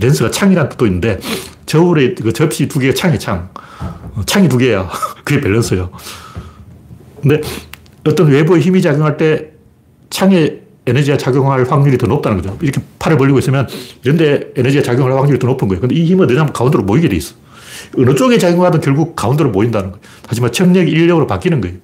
lance가 0.00 0.30
창이라는 0.30 0.70
뜻도 0.70 0.86
있는데 0.86 1.18
저울에 1.66 2.14
그 2.14 2.32
접시 2.32 2.68
두 2.68 2.78
개가 2.78 2.94
창이 2.94 3.18
창. 3.18 3.50
어, 4.14 4.22
창이 4.26 4.48
두 4.48 4.58
개야. 4.58 4.88
그게 5.24 5.40
밸런스예요. 5.40 5.90
근데 7.20 7.40
어떤 8.06 8.28
외부의 8.28 8.62
힘이 8.62 8.80
작용할 8.80 9.16
때 9.16 9.50
창에 10.10 10.60
에너지가 10.86 11.18
작용할 11.18 11.64
확률이 11.68 11.98
더 11.98 12.06
높다는 12.06 12.40
거죠. 12.40 12.56
이렇게 12.62 12.80
팔을 12.98 13.18
벌리고 13.18 13.38
있으면 13.38 13.68
이런데 14.04 14.52
에너지가 14.56 14.82
작용할 14.82 15.12
확률이 15.18 15.38
더 15.38 15.46
높은 15.46 15.68
거예요. 15.68 15.80
근데 15.80 15.94
이 15.94 16.04
힘은 16.04 16.24
어디냐면 16.24 16.52
가운데로 16.52 16.84
모이게 16.84 17.08
돼 17.08 17.16
있어. 17.16 17.34
어느 17.96 18.14
쪽에 18.14 18.38
작용하든 18.38 18.80
결국 18.80 19.14
가운데로 19.14 19.50
모인다는 19.50 19.90
거예요. 19.92 20.02
하지만 20.26 20.52
청력이 20.52 20.90
인력으로 20.90 21.26
바뀌는 21.26 21.60
거예요. 21.60 21.76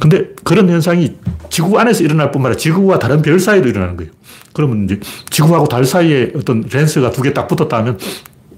근데 0.00 0.30
그런 0.42 0.68
현상이 0.68 1.16
지구 1.50 1.78
안에서 1.78 2.02
일어날 2.02 2.30
뿐만 2.30 2.50
아니라 2.50 2.58
지구와 2.58 2.98
다른 2.98 3.22
별 3.22 3.38
사이도 3.38 3.68
일어나는 3.68 3.96
거예요. 3.96 4.10
그러면 4.52 4.84
이제 4.84 5.00
지구하고 5.30 5.68
달 5.68 5.84
사이에 5.84 6.32
어떤 6.36 6.64
렌스가 6.72 7.10
두 7.10 7.22
개 7.22 7.32
딱 7.32 7.46
붙었다 7.48 7.78
하면 7.78 7.98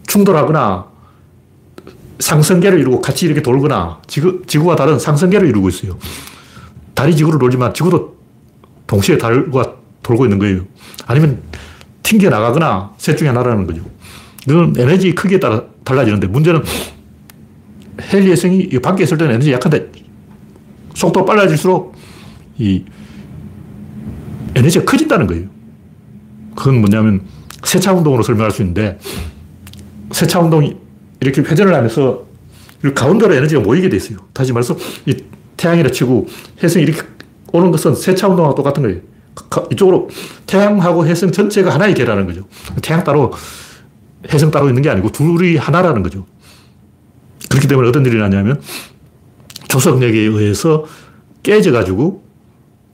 충돌하거나 0.07 0.87
상승계를 2.19 2.79
이루고 2.81 3.01
같이 3.01 3.27
이렇게 3.27 3.43
돌거나 3.43 4.01
지구, 4.07 4.43
지구와 4.47 4.77
달은 4.77 4.99
상승계를 4.99 5.49
이루고 5.49 5.69
있어요. 5.69 5.99
달이 6.95 7.17
지구를 7.17 7.39
돌지만 7.39 7.75
지구도 7.75 8.17
동시에 8.87 9.19
달과 9.19 9.75
돌고 10.03 10.25
있는 10.27 10.39
거예요. 10.39 10.63
아니면 11.07 11.43
튕겨 12.03 12.31
나가거나 12.31 12.93
셋 12.99 13.17
중에 13.17 13.29
하나라는 13.29 13.67
거죠. 13.67 13.83
이건 14.49 14.75
에너지 14.79 15.15
크기에 15.15 15.39
따라 15.41 15.63
달라지는데 15.85 16.27
문제는 16.27 16.63
헬리에성이 18.13 18.69
밖에 18.81 19.05
있을 19.05 19.17
때는 19.19 19.35
에너지 19.35 19.53
약한데 19.53 19.91
속도가 20.95 21.27
빨라질수록 21.27 21.95
이 22.59 22.85
에너지가 24.55 24.85
커진다는 24.85 25.27
거예요. 25.27 25.47
그건 26.55 26.81
뭐냐면 26.81 27.23
세차 27.65 27.93
운동으로 27.93 28.23
설명할 28.23 28.51
수 28.51 28.63
있는데 28.63 28.99
세차 30.11 30.41
운동이 30.41 30.77
이렇게 31.21 31.41
회전을 31.43 31.75
하면서 31.75 32.27
가운데로 32.95 33.35
에너지가 33.35 33.61
모이게 33.61 33.89
돼 33.89 33.97
있어요. 33.97 34.19
다시 34.33 34.53
말해서 34.53 34.77
이 35.07 35.17
태양이라 35.57 35.91
치고 35.91 36.27
혜성이 36.63 36.85
이렇게 36.85 37.03
오는 37.53 37.71
것은 37.71 37.95
세차 37.95 38.29
운동하고 38.29 38.55
똑같은 38.55 38.83
거예요. 38.83 39.01
이쪽으로 39.71 40.09
태양하고 40.47 41.07
혜성 41.07 41.33
전체가 41.33 41.73
하나의 41.73 41.95
개라는 41.95 42.27
거죠. 42.27 42.47
태양 42.83 43.05
따로 43.05 43.33
혜성 44.31 44.51
따로 44.51 44.69
있는 44.69 44.83
게 44.83 44.91
아니고 44.91 45.11
둘이 45.11 45.57
하나라는 45.57 46.03
거죠. 46.03 46.27
그렇기 47.49 47.69
때문에 47.69 47.89
어떤 47.89 48.05
일이 48.05 48.19
나냐면 48.19 48.61
조석력에 49.69 50.19
의해서 50.19 50.85
깨져가지고 51.43 52.25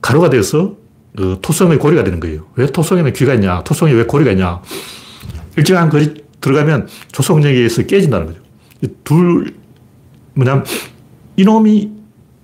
가루가 0.01 0.31
되어서 0.31 0.77
그 1.17 1.39
토성의 1.43 1.79
고리가 1.79 2.05
되는 2.05 2.21
거예요. 2.21 2.47
왜 2.57 2.67
토성에는 2.67 3.13
귀가 3.13 3.35
있냐? 3.35 3.63
토성에 3.65 3.93
왜 3.93 4.05
고리가 4.05 4.33
있냐? 4.33 4.61
일정한 5.57 5.89
거리 5.91 6.15
들어가면 6.41 6.89
조석력에 7.13 7.55
의해서 7.57 7.83
깨진다는 7.83 8.27
거죠. 8.27 8.41
둘, 9.03 9.55
뭐냐면 10.35 10.65
이놈이 11.37 11.91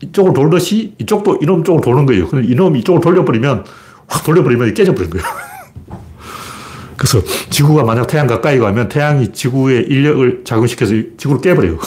이쪽으로 0.02 0.32
돌듯이 0.34 0.94
이쪽도 0.98 1.38
이놈 1.42 1.62
쪽으로 1.62 1.80
도는 1.82 2.06
거예요. 2.06 2.28
그럼 2.28 2.44
이놈이 2.44 2.80
이쪽으로 2.80 3.00
돌려버리면 3.00 3.64
확 4.08 4.24
돌려버리면 4.24 4.74
깨져버린 4.74 5.10
거예요. 5.10 5.24
그래서 6.96 7.22
지구가 7.50 7.84
만약 7.84 8.06
태양 8.06 8.26
가까이 8.26 8.58
가면 8.58 8.88
태양이 8.88 9.32
지구의 9.32 9.84
인력을 9.84 10.42
작용시켜서 10.44 10.94
지구를 11.16 11.40
깨버려요. 11.40 11.78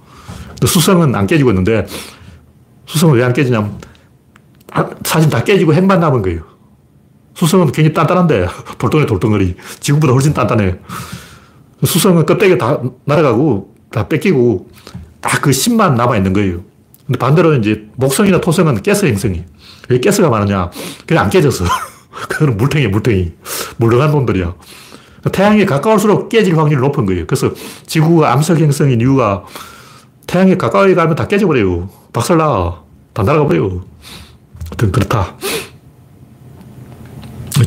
수성은 0.64 1.14
안 1.14 1.26
깨지고 1.26 1.50
있는데 1.50 1.86
수성은 2.86 3.16
왜 3.16 3.24
안 3.24 3.32
깨지냐면 3.32 3.72
아, 3.72 3.91
사실 5.04 5.30
다 5.30 5.42
깨지고 5.44 5.74
핵만 5.74 6.00
남은 6.00 6.22
거예요. 6.22 6.42
수성은 7.34 7.72
굉장히 7.72 7.94
단단한데 7.94 8.46
돌덩이 8.78 9.06
돌덩어리 9.06 9.56
지구보다 9.80 10.12
훨씬 10.12 10.34
단단해 10.34 10.76
수성은 11.84 12.26
껍데기 12.26 12.58
다 12.58 12.80
날아가고 13.04 13.74
다 13.90 14.08
뺏기고 14.08 14.68
딱 15.20 15.40
그芯만 15.42 15.94
남아있는 15.94 16.32
거예요. 16.32 16.60
근데 17.06 17.18
반대로 17.18 17.54
이제 17.54 17.88
목성이나 17.96 18.40
토성은 18.40 18.82
가스 18.82 19.06
행성이. 19.06 19.44
왜 19.88 20.00
가스가 20.00 20.30
많으냐? 20.30 20.70
그냥 21.06 21.24
안 21.24 21.30
깨졌어. 21.30 21.64
그거는 22.28 22.56
물탱이 22.56 22.88
물탱이. 22.88 23.32
물렁한 23.78 24.12
놈들이야. 24.12 24.54
태양에 25.32 25.64
가까울수록 25.64 26.28
깨질 26.28 26.56
확률이 26.56 26.80
높은 26.80 27.06
거예요. 27.06 27.26
그래서 27.26 27.52
지구가 27.86 28.32
암석 28.32 28.58
행성인 28.58 29.00
이유가 29.00 29.44
태양에 30.26 30.56
가까이 30.56 30.94
가면 30.94 31.16
다 31.16 31.26
깨져버려요. 31.26 31.88
박살나. 32.12 32.82
다 33.12 33.22
날아가버려요. 33.22 33.84
하여튼 34.72 34.92
그렇다. 34.92 35.36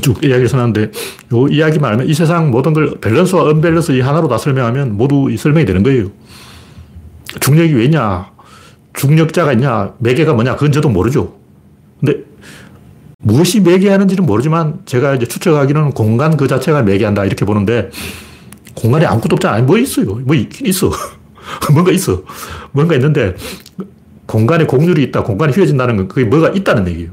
쭉 0.01 0.23
이야기를 0.23 0.49
써놨는데, 0.49 0.91
요 1.33 1.47
이야기만 1.47 1.91
알면 1.91 2.07
이 2.07 2.13
세상 2.13 2.51
모든 2.51 2.73
걸 2.73 2.99
밸런스와 2.99 3.43
언밸런스 3.43 3.93
이 3.93 4.01
하나로 4.01 4.27
다 4.27 4.37
설명하면 4.37 4.97
모두 4.97 5.33
설명이 5.37 5.65
되는 5.65 5.83
거예요. 5.83 6.09
중력이 7.39 7.73
왜냐? 7.73 8.31
중력자가 8.93 9.53
있냐? 9.53 9.93
매개가 9.99 10.33
뭐냐? 10.33 10.55
그건 10.55 10.71
저도 10.71 10.89
모르죠. 10.89 11.35
근데 11.99 12.23
무엇이 13.19 13.61
매개하는지는 13.61 14.25
모르지만 14.25 14.81
제가 14.85 15.15
이제 15.15 15.25
추측하기는 15.25 15.91
공간 15.91 16.37
그 16.37 16.47
자체가 16.47 16.83
매개한다 16.83 17.25
이렇게 17.25 17.45
보는데 17.45 17.89
공간에 18.73 19.05
아무것도 19.05 19.35
없잖아. 19.35 19.61
뭐 19.61 19.77
있어요. 19.77 20.15
뭐 20.25 20.35
있긴 20.35 20.67
있어. 20.67 20.91
뭔가 21.71 21.91
있어. 21.91 22.23
뭔가 22.71 22.95
있는데 22.95 23.35
공간에 24.25 24.65
공률이 24.65 25.03
있다. 25.03 25.23
공간이 25.23 25.53
휘어진다는 25.53 25.97
건 25.97 26.07
그게 26.07 26.25
뭐가 26.25 26.49
있다는 26.49 26.87
얘기예요. 26.87 27.11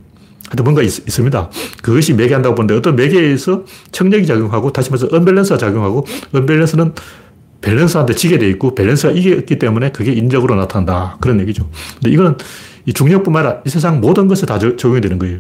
하여튼 0.48 0.64
뭔가 0.64 0.83
있, 0.83 0.90
습니다 0.90 1.48
그것이 1.83 2.12
매개한다고 2.14 2.55
보는데 2.55 2.75
어떤 2.75 2.94
매개에서 2.96 3.64
청력이 3.90 4.27
작용하고 4.27 4.72
다시 4.72 4.90
말해서 4.90 5.09
언밸런스가 5.11 5.57
작용하고 5.57 6.05
언밸런스는 6.33 6.92
밸런스한테 7.62 8.14
지게 8.14 8.38
돼 8.38 8.48
있고 8.51 8.75
밸런스가 8.75 9.12
이겼기 9.12 9.59
때문에 9.59 9.92
그게 9.92 10.12
인적으로 10.12 10.57
나타난다. 10.57 11.16
그런 11.20 11.40
얘기죠. 11.40 11.68
근데 11.94 12.11
이거는 12.11 12.37
이 12.85 12.92
중력뿐만 12.92 13.46
아니라 13.46 13.62
이 13.64 13.70
세상 13.70 14.01
모든 14.01 14.27
것에 14.27 14.44
다 14.46 14.59
적용이 14.59 15.01
되는 15.01 15.18
거예요. 15.18 15.38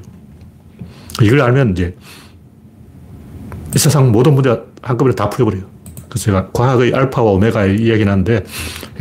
이걸 1.20 1.40
알면 1.40 1.72
이제 1.72 1.96
이 3.74 3.78
세상 3.78 4.12
모든 4.12 4.34
문제 4.34 4.62
한꺼번에 4.80 5.14
다 5.14 5.28
풀어버려요. 5.28 5.64
그래서 6.12 6.26
제가 6.26 6.48
과학의 6.52 6.92
알파와 6.92 7.30
오메가의 7.30 7.80
이야기는 7.80 8.12
하는데 8.12 8.44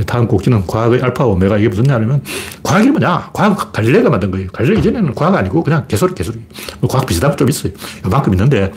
다음 0.08 0.30
곡지는 0.30 0.66
과학의 0.66 1.02
알파와 1.02 1.32
오메가 1.32 1.58
이게 1.58 1.68
무슨 1.68 1.84
말이냐면 1.84 2.24
과학이 2.64 2.90
뭐냐? 2.90 3.32
과학 3.34 3.74
갈릴레가 3.74 4.10
만든 4.10 4.32
거예요. 4.32 4.48
갈릴레 4.54 4.80
이전에는 4.80 5.14
과학 5.14 5.36
아니고 5.36 5.62
그냥 5.62 5.86
개소리 5.90 6.14
개소리. 6.16 6.40
뭐 6.80 6.90
과학 6.90 7.06
비슷한 7.06 7.36
좀 7.36 7.50
있어요. 7.50 7.74
요만큼 8.06 8.34
있는데 8.34 8.72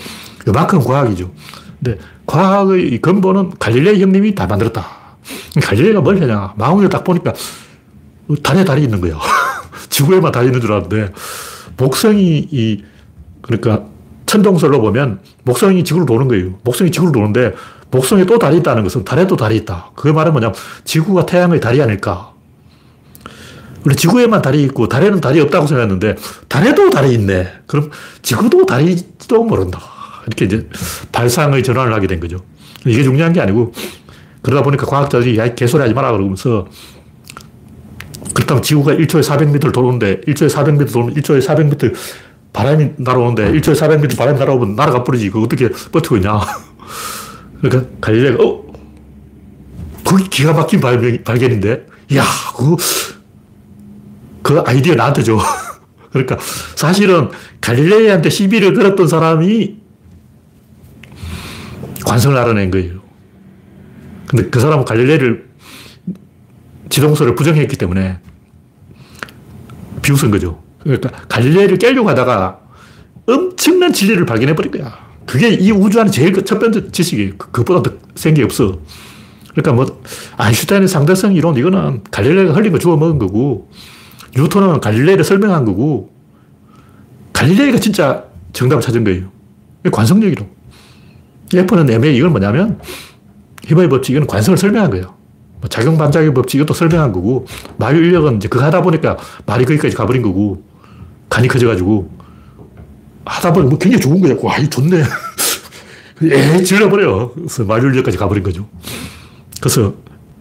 요만큼 0.49 0.83
과학이죠. 0.83 1.31
근데 1.81 2.01
과학의 2.27 2.99
근본은 2.99 3.53
갈릴레 3.61 4.01
형님이 4.01 4.35
다 4.35 4.49
만들었다. 4.49 4.85
갈릴레가 5.63 6.01
뭘 6.01 6.21
하냐? 6.21 6.55
망원을 6.57 6.89
딱 6.89 7.05
보니까 7.05 7.33
달에 8.43 8.65
달이 8.65 8.83
있는 8.83 9.01
거예요. 9.01 9.21
지구에만 9.91 10.33
달이 10.33 10.47
있는 10.47 10.61
줄 10.61 10.73
알았는데 10.73 11.13
목성이 11.77 12.49
이 12.51 12.83
그러니까 13.43 13.85
천동설로 14.27 14.81
보면 14.81 15.21
목성이 15.45 15.85
지구를 15.85 16.05
도는 16.05 16.27
거예요. 16.27 16.59
목성이 16.65 16.91
지구를 16.91 17.13
도는데 17.13 17.55
목성에 17.95 18.27
또 18.27 18.39
달이 18.39 18.59
있다는 18.59 18.83
것은 18.83 19.05
달에도 19.05 19.37
달이 19.37 19.57
있다. 19.59 19.93
그 19.95 20.09
말은 20.09 20.33
뭐냐면 20.33 20.55
지구가 20.85 21.27
태양의 21.27 21.61
달이 21.61 21.81
아닐까. 21.81 22.33
원래 23.85 23.95
지구에만 23.95 24.43
달이 24.43 24.63
있고 24.65 24.89
달에는 24.89 25.21
달이 25.21 25.41
없다고 25.41 25.67
생각했는데 25.67 26.17
달에도 26.49 26.91
달이 26.91 27.13
있네. 27.15 27.53
그럼 27.67 27.91
지구도 28.23 28.67
달이지도 28.67 29.45
모른다. 29.45 29.81
이렇게 30.27 30.47
이제 30.47 30.69
발상의 31.13 31.63
전환을 31.63 31.93
하게 31.93 32.07
된 32.07 32.19
거죠. 32.19 32.39
이게 32.85 33.03
중요한 33.03 33.33
게 33.33 33.41
아니고 33.41 33.73
그러다 34.43 34.63
보니까 34.63 34.87
과학자들이 34.87 35.39
야, 35.39 35.55
개소리 35.55 35.83
하지 35.83 35.95
마라 35.95 36.13
그러면서 36.13 36.67
그렇다면 38.35 38.63
지구가 38.63 38.95
1초에 38.95 39.23
400m 39.23 39.73
도는데 39.73 40.21
1초에 40.23 40.51
400m 40.51 40.93
돌면 40.93 41.15
1초에 41.15 41.47
400m 41.47 41.95
바람이 42.53 42.91
날아오는데 42.97 43.53
1초에 43.53 43.77
400m 43.77 44.17
바람이 44.17 44.39
날아오면 44.39 44.75
날아가 44.75 45.05
버리지. 45.05 45.31
그거 45.31 45.43
어떻게 45.43 45.69
버티고 45.69 46.17
있냐. 46.17 46.41
그러니까 47.61 47.91
갈릴레가 48.01 48.45
어? 48.45 48.65
그게 50.07 50.25
기가 50.29 50.53
막힌 50.53 50.81
발견, 50.81 51.23
발견인데 51.25 51.87
야, 52.17 52.25
그, 52.57 52.77
그 54.43 54.61
아이디어 54.61 54.95
나한테 54.95 55.23
줘. 55.23 55.39
그러니까 56.13 56.39
사실은 56.77 57.31
갈릴레이한테 57.61 58.31
시비를 58.31 58.75
걸었던 58.75 59.09
사람이 59.09 59.77
관성을 62.05 62.37
알아낸 62.37 62.71
거예요. 62.71 63.03
근데 64.27 64.49
그 64.51 64.61
사람은 64.61 64.85
갈릴레이를 64.85 65.49
지동설을 66.91 67.35
부정했기 67.35 67.77
때문에 67.77 68.19
비웃은 70.03 70.31
거죠. 70.31 70.63
그러니까 70.83 71.11
갈릴레이를 71.29 71.79
깨려고 71.79 72.09
하다가 72.11 72.61
엄청난 73.27 73.93
진리를 73.93 74.25
발견해 74.27 74.55
버린 74.55 74.71
거야. 74.71 75.04
그게 75.27 75.51
이 75.51 75.71
우주 75.71 76.01
안에 76.01 76.11
제일 76.11 76.33
첫 76.45 76.59
번째 76.59 76.91
지식이에요. 76.91 77.33
그, 77.39 77.51
그것보다 77.51 77.83
더 77.91 77.97
센 78.17 78.35
게 78.35 78.43
없어. 78.43 78.79
그러니까 79.53 79.73
뭐, 79.73 80.01
아인슈타인의 80.37 80.89
상대성 80.89 81.35
이론, 81.35 81.57
이거는 81.57 82.03
갈릴레이가 82.11 82.55
흘린 82.55 82.73
거 82.73 82.79
주워 82.79 82.97
먹은 82.97 83.19
거고, 83.19 83.69
뉴턴은 84.37 84.81
갈릴레이를 84.81 85.25
설명한 85.25 85.65
거고, 85.65 86.11
갈릴레이가 87.33 87.79
진짜 87.79 88.25
정답을 88.53 88.83
찾은 88.83 89.05
거예요. 89.05 89.29
관성력 89.93 90.33
이론. 90.33 90.49
F는 91.55 91.89
애매 91.91 92.13
이건 92.15 92.31
뭐냐면 92.31 92.81
히버의 93.65 93.89
법칙, 93.89 94.17
이건 94.17 94.27
관성을 94.27 94.57
설명한 94.57 94.91
거예요. 94.91 95.15
뭐 95.61 95.69
작용 95.69 95.97
반작용 95.97 96.35
법칙 96.35 96.59
이것도 96.61 96.75
설명한 96.75 97.13
거고 97.13 97.47
말 97.77 97.97
인력은 97.97 98.37
이제 98.37 98.49
그거 98.49 98.65
하다 98.65 98.83
보니까 98.83 99.17
말이 99.47 99.65
거기까지 99.65 99.95
가버린 99.97 100.23
거고 100.23 100.63
간이 101.31 101.49
커져가지고 101.49 102.11
하다 103.25 103.53
보니 103.53 103.69
뭐 103.69 103.79
굉장히 103.79 104.03
좋은 104.03 104.21
거야. 104.21 104.35
와, 104.43 104.59
이 104.59 104.69
좋네. 104.69 105.03
에 106.23 106.63
질러버려. 106.63 107.33
그래서 107.35 107.65
말 107.65 107.83
인력까지 107.83 108.17
가버린 108.17 108.43
거죠. 108.43 108.69
그래서 109.61 109.95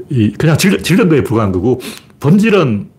이 0.10 0.32
그냥 0.34 0.58
질, 0.58 0.82
질른 0.84 1.10
거에 1.10 1.24
불과한 1.24 1.52
거고 1.52 1.80
본질은 2.20 2.90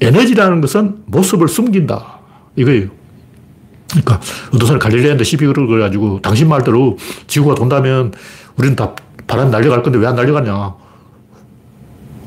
에너지라는 0.00 0.60
것은 0.60 1.02
모습을 1.06 1.48
숨긴다. 1.48 2.18
이거예요. 2.56 2.88
그러니까 3.90 4.20
어떤 4.54 4.78
갈릴레한테 4.78 5.22
시비 5.24 5.46
걸어 5.46 5.66
가지고 5.78 6.20
당신 6.22 6.48
말대로 6.48 6.96
지구가 7.26 7.54
돈다면 7.54 8.12
우리는 8.56 8.74
다 8.76 8.94
바람 9.26 9.50
날려갈 9.50 9.82
건데 9.82 9.98
왜 9.98 10.06
안 10.06 10.14
날려갔냐. 10.16 10.74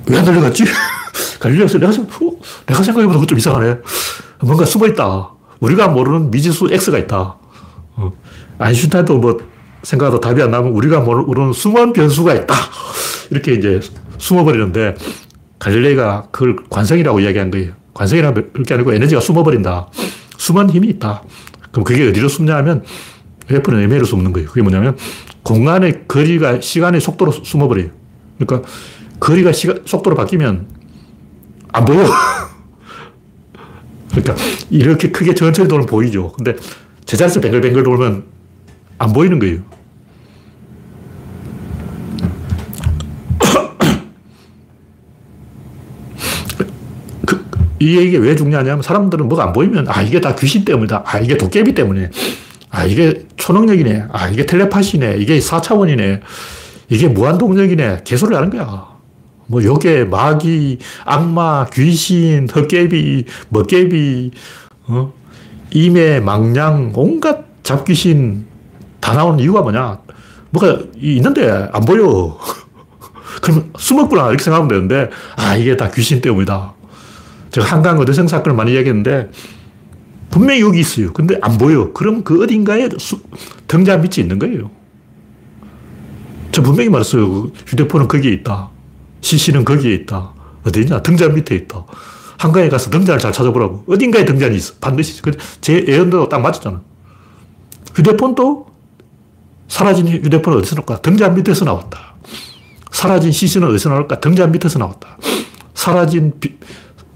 왜 0.07 0.17
안 0.17 0.25
날려갔지? 0.25 0.63
갈릴레에서 1.39 1.77
내가, 1.79 1.91
어, 1.91 2.31
내가 2.65 2.83
생각해보다 2.83 3.15
그거 3.19 3.25
좀 3.25 3.37
이상하네. 3.37 3.77
뭔가 4.41 4.65
숨어있다. 4.65 5.34
우리가 5.59 5.87
모르는 5.87 6.31
미지수 6.31 6.69
X가 6.71 6.97
있다. 6.99 7.37
어. 7.95 8.13
아인슈타인도 8.57 9.17
뭐 9.17 9.37
생각하다 9.83 10.19
답이 10.19 10.41
안 10.41 10.51
나면 10.51 10.71
우리가 10.71 11.01
모르는 11.01 11.53
숨은 11.53 11.93
변수가 11.93 12.33
있다. 12.33 12.55
이렇게 13.29 13.53
이제 13.53 13.79
숨어버리는데 14.17 14.95
갈릴레이가 15.59 16.27
그걸 16.31 16.57
관성이라고 16.69 17.19
이야기한 17.19 17.51
거예요. 17.51 17.73
관성이라는 17.93 18.63
게 18.65 18.73
아니고 18.73 18.93
에너지가 18.93 19.21
숨어버린다. 19.21 19.87
숨은 20.37 20.69
힘이 20.69 20.89
있다. 20.89 21.23
그럼 21.71 21.83
그게 21.83 22.07
어디로 22.09 22.27
숨냐 22.27 22.55
하면 22.57 22.83
F는 23.49 23.83
M로 23.83 24.05
숨는 24.05 24.33
거예요. 24.33 24.49
그게 24.49 24.61
뭐냐면 24.61 24.97
공간의 25.43 26.07
거리가 26.07 26.61
시간의 26.61 27.01
속도로 27.01 27.31
숨어버려요. 27.31 27.89
그러니까 28.37 28.67
거리가 29.19 29.51
시간, 29.51 29.81
속도로 29.85 30.15
바뀌면 30.15 30.67
안 31.71 31.85
보여. 31.85 32.05
그러니까 34.15 34.35
이렇게 34.69 35.11
크게 35.11 35.35
천천히 35.35 35.67
돌면 35.67 35.87
보이죠. 35.87 36.31
근데 36.31 36.55
제자리에서 37.05 37.41
뱅글뱅글 37.41 37.83
돌면 37.83 38.23
안 38.97 39.11
보이는 39.11 39.37
거예요. 39.39 39.59
그, 47.27 47.45
이 47.79 47.97
얘기가 47.97 48.23
왜 48.23 48.35
중요하냐면 48.35 48.81
사람들은 48.81 49.27
뭐가 49.27 49.43
안 49.43 49.53
보이면 49.53 49.87
아 49.89 50.01
이게 50.01 50.21
다 50.21 50.33
귀신 50.35 50.63
때문이다. 50.63 51.03
아 51.05 51.19
이게 51.19 51.35
도깨비 51.37 51.73
때문에. 51.73 52.09
아 52.69 52.85
이게 52.85 53.25
초능력이네. 53.35 54.05
아 54.11 54.29
이게 54.29 54.45
텔레파시네. 54.45 55.17
이게 55.17 55.39
4차원이네. 55.39 56.21
이게 56.89 57.09
무한동력이네. 57.09 58.03
개소리를 58.05 58.37
하는 58.37 58.49
거야. 58.49 58.94
뭐 59.47 59.63
요게 59.63 60.05
마귀, 60.05 60.79
악마, 61.05 61.65
귀신, 61.71 62.47
헛개비, 62.53 63.25
먹개비, 63.49 64.31
어? 64.87 65.13
임의, 65.71 66.21
망냥, 66.21 66.91
온갖 66.95 67.45
잡귀신 67.63 68.45
다 68.99 69.13
나오는 69.13 69.39
이유가 69.39 69.61
뭐냐? 69.61 69.99
뭐가 70.51 70.79
있는데 70.97 71.69
안 71.71 71.81
보여. 71.85 72.37
그럼 73.41 73.71
숨었구나 73.77 74.29
이렇게 74.29 74.43
생각하면 74.43 74.69
되는데 74.69 75.09
아 75.35 75.55
이게 75.55 75.75
다 75.75 75.91
귀신 75.91 76.21
때문이다. 76.21 76.73
제가 77.51 77.67
한강 77.67 77.99
어대생 77.99 78.27
사건을 78.27 78.55
많이 78.55 78.73
얘기했는데 78.75 79.29
분명히 80.29 80.61
여기 80.61 80.79
있어요. 80.79 81.11
근데 81.13 81.37
안 81.41 81.57
보여. 81.57 81.91
그럼 81.93 82.23
그 82.23 82.43
어딘가에 82.43 82.89
수, 82.97 83.19
등잔 83.67 84.01
밑이 84.01 84.15
있는 84.19 84.39
거예요. 84.39 84.71
저 86.51 86.61
분명히 86.61 86.89
말했어요. 86.89 87.29
그 87.29 87.53
휴대폰은 87.67 88.07
거기에 88.07 88.31
있다. 88.31 88.69
CC는 89.25 89.65
거기에 89.65 89.95
있다. 89.95 90.33
어디 90.65 90.81
있냐? 90.81 91.01
등잔 91.01 91.33
밑에 91.33 91.55
있다. 91.55 91.83
한강에 92.37 92.69
가서 92.69 92.91
등잔을 92.91 93.19
잘 93.19 93.31
찾아보라고. 93.31 93.85
어딘가에 93.89 94.23
등잔이 94.23 94.55
있어. 94.55 94.75
반드시. 94.79 95.19
제 95.61 95.83
예언도 95.87 96.29
딱 96.29 96.39
맞았잖아. 96.41 96.81
휴대폰도 97.95 98.67
사라진 99.67 100.07
휴대폰은 100.07 100.59
어디서 100.59 100.75
나올까? 100.75 101.01
등잔 101.01 101.33
밑에서 101.33 101.65
나왔다. 101.65 102.15
사라진 102.91 103.31
CC는 103.31 103.67
어디서 103.69 103.89
나올까? 103.89 104.19
등잔 104.19 104.51
밑에서 104.51 104.77
나왔다. 104.77 105.17
사라진 105.73 106.33
비, 106.39 106.57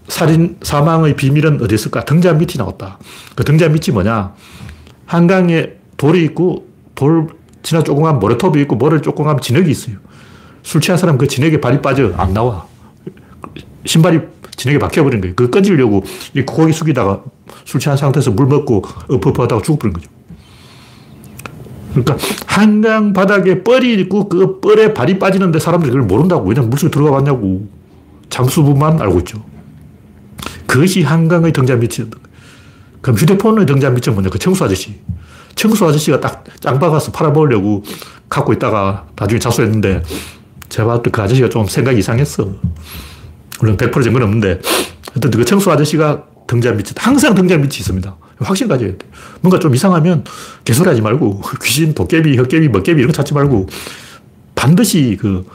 살인, 0.07 0.57
사망의 0.63 1.15
비밀은 1.15 1.61
어디 1.61 1.75
있을까? 1.75 2.05
등잔 2.05 2.39
밑이 2.39 2.53
나왔다. 2.57 2.97
그 3.35 3.43
등잔 3.43 3.71
밑이 3.71 3.93
뭐냐? 3.93 4.33
한강에 5.05 5.73
돌이 5.97 6.23
있고, 6.25 6.67
돌, 6.95 7.27
지나 7.61 7.83
조그만 7.83 8.19
모래톱이 8.19 8.59
있고, 8.61 8.75
모래 8.75 8.99
조그만 8.99 9.39
진흙이 9.39 9.69
있어요. 9.69 9.97
술 10.69 10.81
취한 10.81 10.99
사람 10.99 11.17
그 11.17 11.27
진액에 11.27 11.59
발이 11.59 11.81
빠져. 11.81 12.13
안 12.15 12.31
나와. 12.31 12.67
신발이 13.85 14.19
진액에 14.55 14.77
박혀버린 14.77 15.19
거예요. 15.19 15.33
그거 15.35 15.49
건지려고 15.49 16.03
이 16.35 16.43
고기 16.43 16.71
숙이다가 16.71 17.23
술 17.65 17.81
취한 17.81 17.97
상태에서 17.97 18.29
물 18.29 18.45
먹고 18.45 18.83
엎어퍼 19.09 19.41
하다가 19.43 19.63
죽어버린 19.63 19.93
거죠. 19.93 20.11
그러니까 21.89 22.17
한강 22.45 23.13
바닥에 23.13 23.63
뻘이 23.63 23.99
있고 24.01 24.29
그 24.29 24.59
뻘에 24.59 24.93
발이 24.93 25.17
빠지는데 25.17 25.57
사람들이 25.57 25.91
그걸 25.91 26.05
모른다고. 26.05 26.47
왜냐면 26.47 26.69
물속에 26.69 26.91
들어가 26.91 27.13
봤냐고. 27.13 27.67
잠수부만 28.29 29.01
알고 29.01 29.17
있죠. 29.21 29.43
그것이 30.67 31.01
한강의 31.01 31.51
등잔 31.51 31.79
거예요. 31.79 32.05
그럼 33.01 33.17
휴대폰의 33.17 33.65
등잔 33.65 33.95
밑은 33.95 34.13
뭐냐? 34.13 34.29
그 34.29 34.37
청수 34.37 34.63
아저씨. 34.63 34.99
청수 35.55 35.83
아저씨가 35.87 36.19
딱 36.19 36.43
짱박아서 36.59 37.11
팔아먹으려고 37.11 37.83
갖고 38.29 38.53
있다가 38.53 39.07
나중에 39.15 39.39
자수했는데 39.39 40.03
제가 40.69 40.87
봤을 40.87 41.03
때그 41.03 41.21
아저씨가 41.21 41.49
좀 41.49 41.65
생각이 41.65 41.99
이상했어. 41.99 42.47
물론 43.59 43.77
100% 43.77 44.03
증거는 44.03 44.27
없는데, 44.27 44.61
하여튼 45.13 45.31
그 45.31 45.43
청소 45.43 45.71
아저씨가 45.71 46.23
등잔 46.47 46.77
밑에, 46.77 46.93
항상 46.97 47.35
등잔 47.35 47.61
밑이 47.61 47.77
있습니다. 47.79 48.15
확신 48.39 48.67
가져야 48.67 48.91
돼. 48.91 48.97
뭔가 49.41 49.59
좀 49.59 49.75
이상하면 49.75 50.23
개소리 50.63 50.87
하지 50.87 51.01
말고, 51.01 51.41
귀신, 51.63 51.93
도깨비, 51.93 52.37
헛개비, 52.37 52.69
먹개비 52.69 52.99
이런 52.99 53.07
거 53.07 53.13
찾지 53.13 53.33
말고, 53.33 53.67
반드시 54.55 55.17
그 55.19 55.45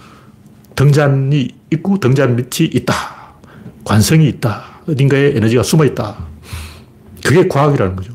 등잔이 0.77 1.49
있고 1.73 1.99
등잔 1.99 2.37
밑이 2.37 2.71
있다. 2.73 2.95
관성이 3.85 4.29
있다. 4.29 4.65
어딘가에 4.89 5.37
에너지가 5.37 5.63
숨어 5.63 5.85
있다. 5.85 6.17
그게 7.25 7.49
과학이라는 7.49 7.97
거죠. 7.97 8.15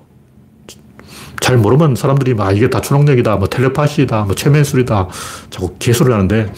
잘 1.39 1.58
모르면 1.58 1.95
사람들이 1.95 2.34
막 2.34 2.56
이게 2.56 2.70
다 2.70 2.82
초능력이다, 2.82 3.38
뭐 3.38 3.47
텔레파시다, 3.47 4.24
뭐 4.24 4.36
최면술이다, 4.36 5.08
자꾸 5.50 5.74
개소를 5.80 6.14
하는데 6.14 6.43
어, 6.43 6.54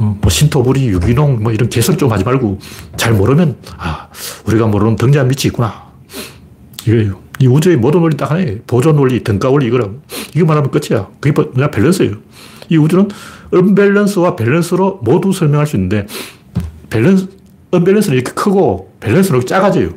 뭐 0.00 0.30
신토부리, 0.30 0.88
유기농, 0.88 1.42
뭐 1.42 1.52
이런 1.52 1.68
개설 1.68 1.98
좀 1.98 2.10
하지 2.10 2.24
말고 2.24 2.58
잘 2.96 3.12
모르면, 3.12 3.56
아, 3.76 4.08
우리가 4.46 4.66
모르는 4.66 4.96
등잔 4.96 5.28
밑이 5.28 5.42
있구나. 5.46 5.90
이거예요. 6.86 7.20
이 7.38 7.46
우주의 7.46 7.76
모든 7.76 8.00
원리 8.00 8.16
딱 8.16 8.30
하나예요. 8.30 8.58
보존 8.66 8.96
원리, 8.96 9.22
등가 9.22 9.50
원리 9.50 9.66
이거라고. 9.66 10.00
이거 10.34 10.46
말하면 10.46 10.70
끝이야. 10.70 11.08
그게 11.20 11.32
뭐냐, 11.32 11.70
밸런스예요. 11.70 12.14
이 12.70 12.76
우주는 12.78 13.08
언밸런스와 13.52 14.36
밸런스로 14.36 15.00
모두 15.02 15.32
설명할 15.32 15.66
수 15.66 15.76
있는데, 15.76 16.06
밸런스, 16.88 17.28
언밸런스는 17.70 18.16
이렇게 18.16 18.32
크고, 18.32 18.94
밸런스는 19.00 19.38
이렇게 19.38 19.48
작아져요. 19.54 19.90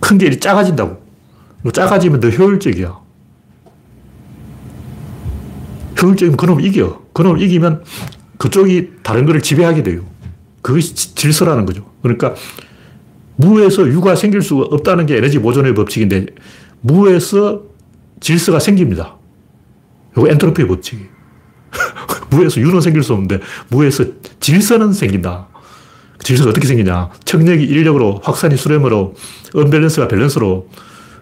큰 0.00 0.18
게 0.18 0.38
작아진다고. 0.38 1.02
작아지면 1.72 2.20
더 2.20 2.28
효율적이야. 2.28 2.98
효율적이면 6.02 6.36
그놈 6.36 6.60
이겨. 6.60 7.02
그놈 7.12 7.38
이기면 7.38 7.84
그쪽이 8.38 8.90
다른 9.02 9.26
것을 9.26 9.42
지배하게 9.42 9.82
돼요. 9.82 10.02
그것이 10.62 10.94
질서라는 11.14 11.66
거죠. 11.66 11.90
그러니까 12.02 12.34
무에서 13.36 13.86
유가 13.88 14.14
생길 14.14 14.42
수가 14.42 14.62
없다는 14.70 15.06
게 15.06 15.16
에너지 15.16 15.38
보존의 15.38 15.74
법칙인데 15.74 16.26
무에서 16.80 17.62
질서가 18.20 18.58
생깁니다. 18.58 19.16
이거 20.16 20.28
엔트로피의 20.28 20.68
법칙이에요. 20.68 21.08
무에서 22.30 22.60
유는 22.60 22.80
생길 22.80 23.02
수 23.02 23.12
없는데 23.12 23.40
무에서 23.68 24.04
질서는 24.40 24.92
생긴다. 24.92 25.48
질서가 26.22 26.50
어떻게 26.50 26.66
생기냐. 26.66 27.10
청력이 27.24 27.64
인력으로, 27.64 28.20
확산이 28.22 28.56
수렴으로, 28.56 29.14
언밸런스가 29.54 30.08
밸런스로, 30.08 30.68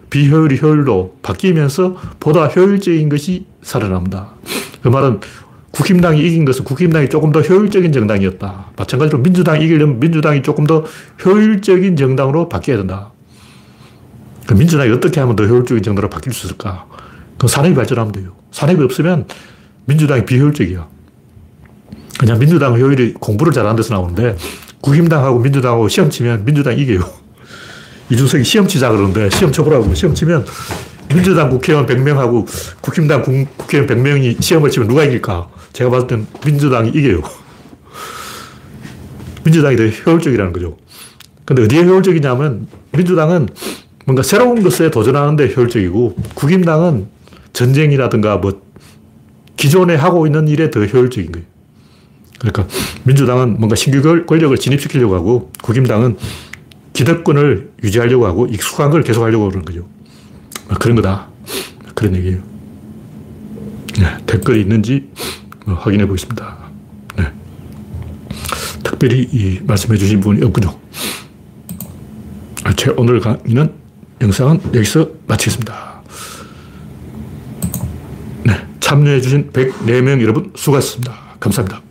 비효율이 0.09 0.59
효율로 0.61 1.17
바뀌면서 1.21 1.97
보다 2.19 2.45
효율적인 2.45 3.09
것이 3.09 3.45
살아납니다. 3.61 4.35
그 4.81 4.87
말은 4.87 5.19
국힘당이 5.73 6.21
이긴 6.21 6.45
것은 6.45 6.65
국힘당이 6.65 7.09
조금 7.09 7.31
더 7.31 7.41
효율적인 7.41 7.91
정당이었다. 7.91 8.67
마찬가지로 8.77 9.19
민주당이 9.19 9.65
이기려면 9.65 9.99
민주당이 9.99 10.43
조금 10.43 10.65
더 10.65 10.85
효율적인 11.25 11.95
정당으로 11.95 12.47
바뀌어야 12.47 12.77
된다. 12.77 13.11
그 14.45 14.53
민주당이 14.53 14.91
어떻게 14.91 15.19
하면 15.19 15.35
더 15.35 15.45
효율적인 15.45 15.81
정당으로 15.81 16.09
바뀔 16.09 16.31
수 16.31 16.45
있을까? 16.45 16.85
그 17.39 17.47
산업이 17.47 17.73
발전하면 17.73 18.11
돼요. 18.11 18.35
산업이 18.51 18.83
없으면 18.83 19.25
민주당이 19.85 20.25
비효율적이야. 20.25 20.87
그냥 22.19 22.37
민주당 22.37 22.79
효율이 22.79 23.15
공부를 23.15 23.51
잘하는 23.51 23.75
데서 23.75 23.95
나오는데 23.95 24.37
국힘당하고 24.79 25.39
민주당하고 25.39 25.87
시험 25.87 26.11
치면 26.11 26.45
민주당이 26.45 26.81
이겨요. 26.81 27.01
이준석이 28.11 28.43
시험 28.43 28.67
치자 28.67 28.91
그러는데 28.91 29.31
시험 29.31 29.51
쳐보라고 29.51 29.91
시험 29.95 30.13
치면 30.13 30.45
민주당 31.09 31.49
국회의원 31.49 31.87
100명하고 31.87 32.45
국힘당 32.81 33.23
국회의원 33.57 33.89
100명이 33.89 34.39
시험을 34.39 34.69
치면 34.69 34.87
누가 34.87 35.03
이길까? 35.03 35.52
제가 35.73 35.89
봤을 35.89 36.07
땐 36.07 36.27
민주당이 36.45 36.89
이겨요. 36.89 37.21
민주당이 39.43 39.75
더 39.75 39.85
효율적이라는 39.85 40.53
거죠. 40.53 40.77
근데 41.45 41.63
어디에 41.63 41.83
효율적이냐면 41.83 42.67
민주당은 42.91 43.49
뭔가 44.05 44.23
새로운 44.23 44.63
것에 44.63 44.91
도전하는데 44.91 45.53
효율적이고 45.53 46.15
국임당은 46.35 47.07
전쟁이라든가 47.51 48.37
뭐 48.37 48.61
기존에 49.57 49.95
하고 49.95 50.25
있는 50.25 50.47
일에 50.47 50.69
더 50.69 50.85
효율적인 50.85 51.31
거예요. 51.31 51.47
그러니까 52.39 52.67
민주당은 53.03 53.57
뭔가 53.57 53.75
신규 53.75 54.25
권력을 54.25 54.55
진입시키려고 54.57 55.15
하고 55.15 55.51
국임당은 55.61 56.17
기득권을 56.93 57.71
유지하려고 57.83 58.27
하고 58.27 58.45
익숙한 58.45 58.91
걸 58.91 59.03
계속 59.03 59.23
하려고 59.23 59.45
그러는 59.45 59.65
거죠. 59.65 59.87
아, 60.67 60.75
그런 60.75 60.95
거다. 60.95 61.29
그런 61.95 62.15
얘기예요. 62.15 62.39
네, 63.99 64.17
댓글이 64.25 64.61
있는지 64.61 65.09
확인해 65.65 66.05
보겠습니다. 66.05 66.57
네. 67.17 67.31
특별히 68.83 69.61
말씀해 69.63 69.97
주신 69.97 70.19
분이 70.19 70.43
없군요. 70.45 70.75
아, 72.63 72.73
제 72.73 72.91
오늘 72.97 73.19
강의는 73.19 73.73
영상은 74.21 74.59
여기서 74.73 75.09
마치겠습니다. 75.27 76.01
네, 78.45 78.67
참여해 78.79 79.21
주신 79.21 79.51
104명 79.51 80.21
여러분 80.21 80.51
수고하셨습니다. 80.55 81.13
감사합니다. 81.39 81.82